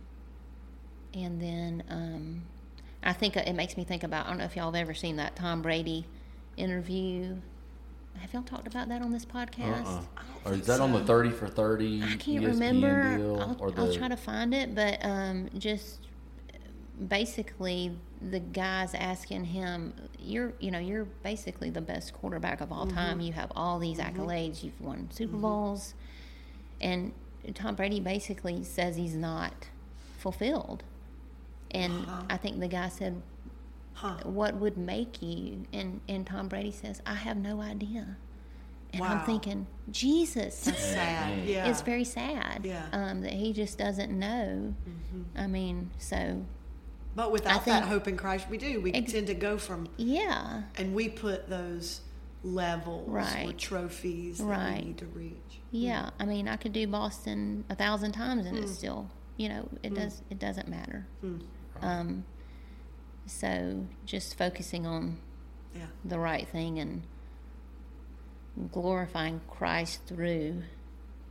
[1.14, 2.44] and then um,
[3.04, 4.26] I think it makes me think about.
[4.26, 6.06] I don't know if y'all have ever seen that Tom Brady
[6.58, 7.38] interview.
[8.20, 9.86] Have y'all talked about that on this podcast?
[9.86, 10.02] Uh-uh.
[10.46, 13.42] Or is that on the 30 for 30 I can't ESPN remember.
[13.42, 16.00] I'll, or the, I'll try to find it, but um, just
[17.08, 22.88] basically the guys asking him, "You're, you know, you're basically the best quarterback of all
[22.88, 23.20] time.
[23.20, 24.64] You have all these accolades.
[24.64, 25.94] You've won Super Bowls,"
[26.82, 27.12] and
[27.54, 29.68] Tom Brady basically says he's not
[30.18, 30.84] fulfilled.
[31.72, 32.24] And Uh-huh.
[32.30, 33.22] I think the guy said,
[33.94, 34.18] Huh.
[34.24, 38.18] "What would make you?" And and Tom Brady says, "I have no idea."
[38.96, 41.48] And I'm thinking, Jesus, Sad.
[41.48, 41.66] Yeah.
[41.66, 42.86] it's very sad Yeah.
[42.92, 44.76] um, that he just doesn't know.
[45.36, 46.46] I mean, so
[47.16, 48.82] But without think- that hope in Christ, we do.
[48.82, 50.64] We tend to go from, Yeah.
[50.76, 52.02] and we put those
[52.44, 54.80] levels or trophies that Right.
[54.82, 55.60] we need to reach.
[55.72, 56.12] Yeah.
[56.20, 58.78] I mean, I could do Boston a thousand times and it's Hmm.
[58.78, 61.08] still, you know, it does it doesn't matter.
[61.82, 62.26] Um
[63.26, 65.18] so just focusing on
[65.76, 65.88] Yeah.
[66.06, 67.04] the right thing and
[68.72, 70.64] glorifying Christ through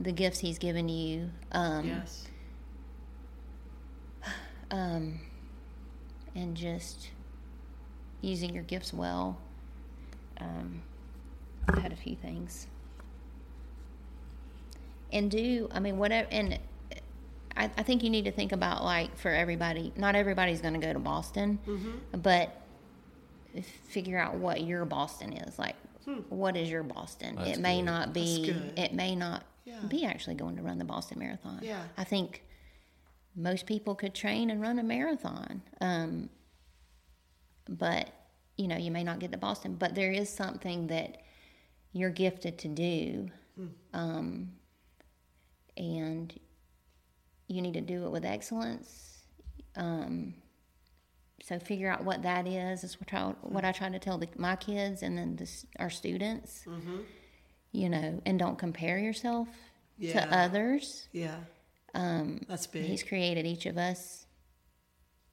[0.01, 1.31] the gifts he's given you.
[1.53, 2.27] Um yes.
[4.71, 5.21] um,
[6.35, 7.11] and just
[8.21, 9.39] using your gifts well.
[10.41, 10.83] Um,
[11.69, 12.67] I've had a few things.
[15.13, 16.59] And do, I mean, whatever, and
[17.57, 20.81] I, I think you need to think about like for everybody, not everybody's going to
[20.81, 21.59] go to Boston,
[22.13, 22.61] but
[23.89, 25.59] figure out what your Boston is.
[25.59, 25.77] Like,
[26.29, 27.37] what is your Boston?
[27.37, 27.85] That's it may good.
[27.87, 29.81] not be, it may not Yeah.
[29.89, 31.61] be actually going to run the Boston Marathon.
[31.63, 31.83] Yeah.
[31.97, 32.43] I think
[33.37, 35.63] most people could train and run a marathon.
[35.81, 36.29] Um,
[37.69, 38.11] but,
[38.57, 41.23] you know, you may not get to Boston, but there is something that
[41.93, 43.29] you're gifted to do.
[43.93, 44.53] Um,
[45.77, 46.33] and
[47.53, 49.19] you need to do it with excellence.
[49.77, 50.35] Um,
[51.43, 52.85] so figure out what that is.
[52.85, 55.91] Is what I, what I try to tell the, my kids and then this, our
[55.91, 56.65] students.
[57.73, 59.49] You know, and don't compare yourself
[59.99, 60.27] Yeah.
[60.27, 61.09] to others.
[61.13, 61.37] Yeah.
[61.95, 62.85] Um, That's big.
[62.85, 64.27] He's created each of us,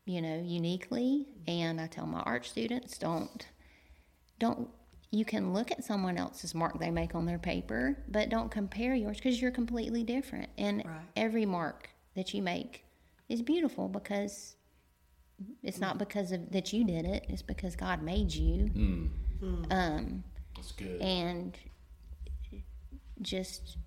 [0.06, 1.28] you know, uniquely.
[1.48, 3.46] And I tell my art students, don't,
[4.40, 4.70] don't.
[5.12, 8.94] You can look at someone else's mark they make on their paper, but don't compare
[8.96, 10.50] yours because you're completely different.
[10.58, 11.02] And Right.
[11.16, 12.84] every mark that you make
[13.28, 14.56] is beautiful because
[15.64, 16.00] it's not mm.
[16.00, 17.26] because of that you did it.
[17.30, 18.66] It's because God made you.
[18.66, 19.10] Mm.
[19.42, 19.72] Mm.
[19.72, 20.24] Um,
[20.56, 21.02] That's good.
[21.02, 21.58] and
[23.22, 23.78] just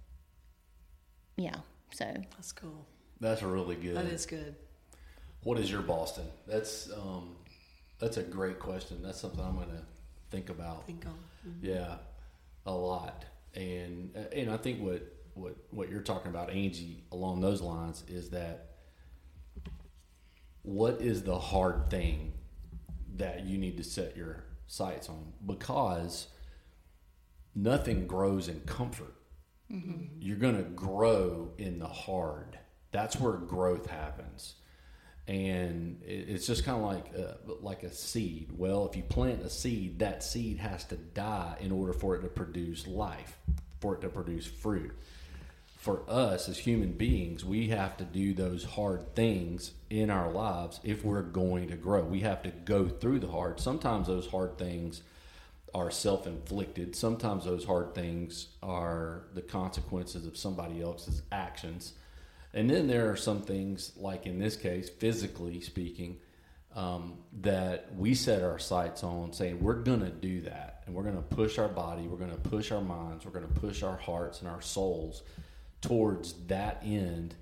[1.36, 1.56] yeah.
[1.92, 2.06] So
[2.36, 2.86] That's cool.
[3.20, 3.96] That's really good.
[3.96, 4.54] That is good.
[5.42, 6.26] What is your Boston?
[6.46, 7.36] That's um,
[7.98, 9.02] that's a great question.
[9.02, 9.82] That's something I'm going to
[10.30, 10.86] think about.
[10.86, 11.14] Think on.
[11.48, 11.66] Mm-hmm.
[11.66, 11.96] Yeah,
[12.66, 13.24] a lot.
[13.54, 15.02] And uh, and I think what
[15.34, 18.72] what what you're talking about, Angie, along those lines, is that
[20.62, 22.32] what is the hard thing
[23.16, 25.32] that you need to set your sights on?
[25.44, 26.28] Because
[27.54, 29.14] nothing grows in comfort.
[29.70, 30.20] Mm-hmm.
[30.20, 32.58] You're going to grow in the hard.
[32.92, 34.54] That's where growth happens
[35.28, 38.50] and it's just kind of like a, like a seed.
[38.56, 42.22] Well, if you plant a seed, that seed has to die in order for it
[42.22, 43.38] to produce life,
[43.80, 44.92] for it to produce fruit.
[45.82, 50.78] For us as human beings, we have to do those hard things in our lives
[50.84, 52.04] if we're going to grow.
[52.04, 53.58] We have to go through the hard.
[53.58, 55.02] Sometimes those hard things
[55.74, 56.94] are self inflicted.
[56.94, 61.94] Sometimes those hard things are the consequences of somebody else's actions.
[62.54, 66.18] And then there are some things, like in this case, physically speaking,
[66.76, 70.84] um, that we set our sights on saying we're going to do that.
[70.86, 73.52] And we're going to push our body, we're going to push our minds, we're going
[73.52, 75.24] to push our hearts and our souls
[75.82, 77.34] towards that end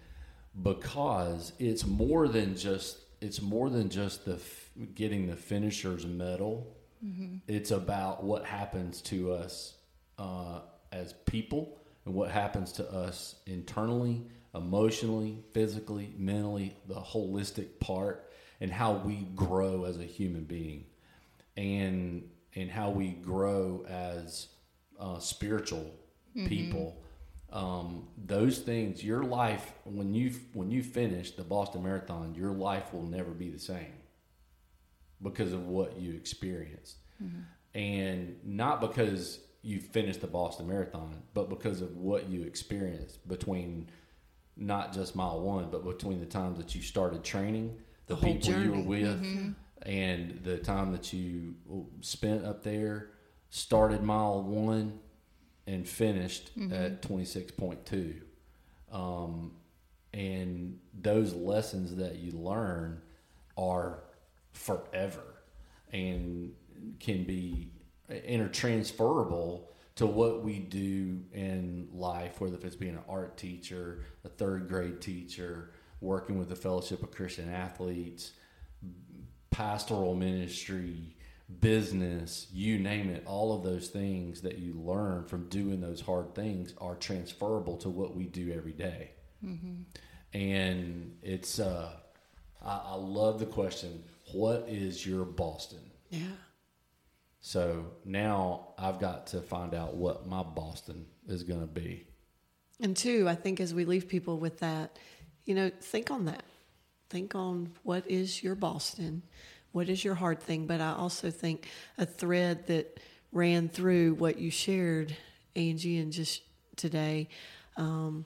[0.63, 6.77] because it's more than just it's more than just the f- getting the finisher's medal
[7.49, 9.75] it's about what happens to us
[10.19, 10.61] uh,
[10.93, 18.31] as people and what happens to us internally, emotionally, physically, mentally, the holistic part,
[18.61, 20.85] and how we grow as a human being,
[21.57, 24.49] and and how we grow as
[24.99, 25.91] uh, spiritual
[26.47, 27.03] people.
[27.53, 32.93] Um, those things, your life when you when you finish the Boston Marathon, your life
[32.95, 33.93] will never be the same
[35.23, 36.97] because of what you experienced.
[37.75, 43.91] And not because you finished the Boston Marathon, but because of what you experienced between
[44.57, 47.77] not just mile one, but between the times that you started training,
[48.07, 48.83] the, The people you were journey.
[48.87, 51.55] with, and the time that you
[52.01, 53.11] spent up there,
[53.51, 54.99] started mile one
[55.71, 58.23] and finished at 26.2.
[58.93, 59.53] Um,
[60.13, 63.01] and those lessons that you learn
[63.57, 64.03] are
[64.53, 65.43] forever
[65.93, 66.53] and
[66.99, 67.71] can be
[68.11, 69.63] intertransferable
[69.95, 74.69] to what we do in life, whether if it's being an art teacher, a third
[74.69, 78.33] grade teacher, working with the Fellowship of Christian Athletes,
[79.51, 81.15] pastoral ministry,
[81.61, 86.35] business, you name it, all of those things that you learn from doing those hard
[86.35, 89.11] things are transferable to what we do every day.
[90.33, 91.91] And it's, uh,
[92.65, 95.91] I, I love the question what is your Boston?
[96.09, 96.37] Yeah.
[97.41, 102.07] So now I've got to find out what my Boston is going to be.
[102.81, 104.99] And two, I think as we leave people with that,
[105.45, 106.45] you know, think on that.
[107.09, 109.23] think on what is your Boston,
[109.73, 110.67] what is your hard thing.
[110.67, 111.69] But I also think
[111.99, 113.01] a thread that
[113.33, 115.17] ran through what you shared,
[115.55, 116.43] Angie, and just
[116.77, 117.29] today
[117.77, 118.25] um,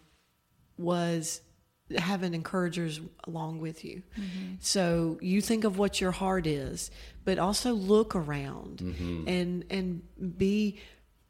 [0.78, 1.40] was
[1.98, 4.02] having encouragers along with you.
[4.60, 6.90] So you think of what your heart is,
[7.24, 8.80] but also look around
[9.28, 10.02] and and
[10.38, 10.80] be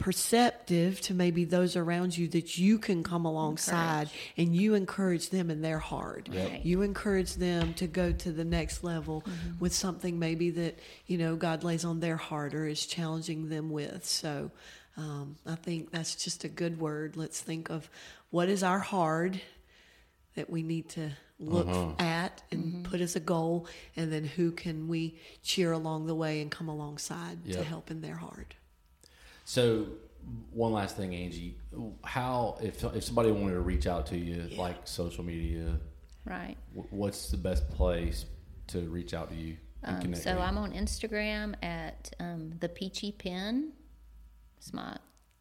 [0.05, 5.51] perceptive to maybe those around you that you can come alongside and you encourage them
[5.51, 6.29] in their heart.
[6.31, 6.61] Yep.
[6.63, 9.59] You encourage them to go to the next level Mm-hmm.
[9.61, 13.71] with something maybe that, you know, God lays on their heart or is challenging them
[13.71, 14.05] with.
[14.05, 14.51] So
[14.99, 17.17] um, I think that's just a good word.
[17.17, 17.89] Let's think of
[18.31, 19.41] what is our hard
[20.35, 21.69] that we need to look
[22.01, 22.83] at and Mm-hmm.
[22.85, 26.69] put as a goal, and then who can we cheer along the way and come
[26.69, 28.55] alongside to help in their heart.
[29.45, 29.87] So,
[30.53, 31.57] one last thing, Angie.
[32.03, 35.79] How if if somebody wanted to reach out to you, like social media,
[36.25, 36.57] Right.
[36.75, 38.25] wh- what's the best place
[38.69, 40.39] to reach out to you Um, so you?
[40.39, 43.73] I'm on Instagram at um, the Peachy Pen.
[44.57, 44.97] It's my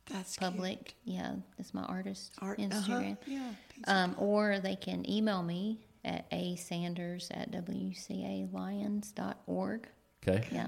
[0.08, 0.96] That's public.
[1.06, 3.14] Yeah, it's my artist Art, Instagram.
[3.14, 3.54] uh-huh, yeah.
[3.88, 7.52] Um, or they can email me at a sanders at
[8.64, 9.88] wcalions.org.
[10.28, 10.48] okay.
[10.52, 10.68] Yeah.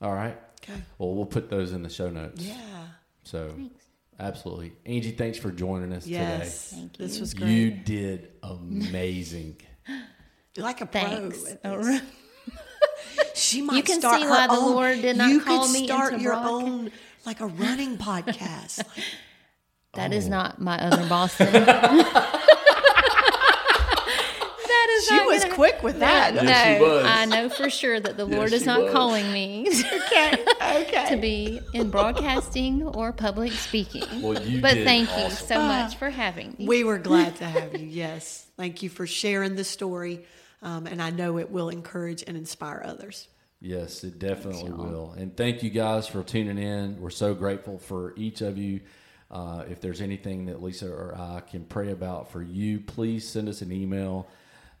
[0.00, 0.36] All right.
[0.62, 0.80] Okay.
[0.98, 2.42] Well, we'll put those in the show notes.
[2.42, 2.56] Yeah.
[3.24, 3.84] So, Thanks.
[4.18, 5.10] absolutely, Angie.
[5.12, 6.72] Thanks for joining us Yes.
[6.74, 7.06] Thank you.
[7.06, 7.44] This was today.
[7.44, 7.52] great.
[7.54, 9.60] You did amazing.
[10.56, 11.00] Like a pro.
[11.00, 11.46] Thanks.
[11.46, 11.86] at Oh, this.
[11.86, 12.00] really?
[13.34, 15.64] She might you can start see her why the own- Lord did not you call
[15.66, 16.52] could me start into your broadcast.
[16.64, 16.90] own
[17.24, 18.78] like a running podcast.
[18.78, 19.04] Like,
[19.94, 20.30] That is Oh.
[20.30, 21.52] not my other Boston.
[25.00, 26.34] That is she not was gonna- quick with that.
[26.34, 27.04] No, Yes, she was.
[27.06, 28.92] I know for sure that the Lord Yes, is not was.
[28.92, 29.68] calling me
[30.06, 30.44] Okay.
[30.82, 31.06] Okay.
[31.10, 34.22] to be in broadcasting or public speaking.
[34.22, 35.46] Well, you but did thank you awesome.
[35.46, 36.66] so much for having me.
[36.66, 37.86] We were glad to have you.
[37.86, 38.46] Yes.
[38.56, 40.24] Thank you for sharing the story.
[40.62, 43.28] Um, and I know it will encourage and inspire others.
[43.62, 45.12] Yes, it definitely will.
[45.16, 47.00] And thank you guys for tuning in.
[47.00, 48.80] We're so grateful for each of you.
[49.30, 53.48] Uh, if there's anything that Lisa or I can pray about for you, please send
[53.48, 54.26] us an email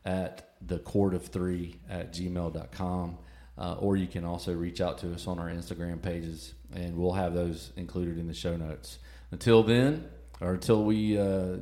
[0.04, 3.18] at the cord of three at gmail.com.
[3.58, 7.12] Uh, or you can also reach out to us on our Instagram pages, and we'll
[7.12, 8.98] have those included in the show notes.
[9.32, 10.08] Until then,
[10.40, 11.56] or until we uh,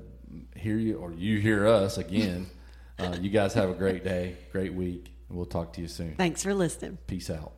[0.55, 2.47] hear you or you hear us again,
[3.01, 6.14] uh, you guys have a great day, great week, and we'll talk to you soon.
[6.14, 6.99] Thanks for listening.
[7.09, 7.57] Peace out.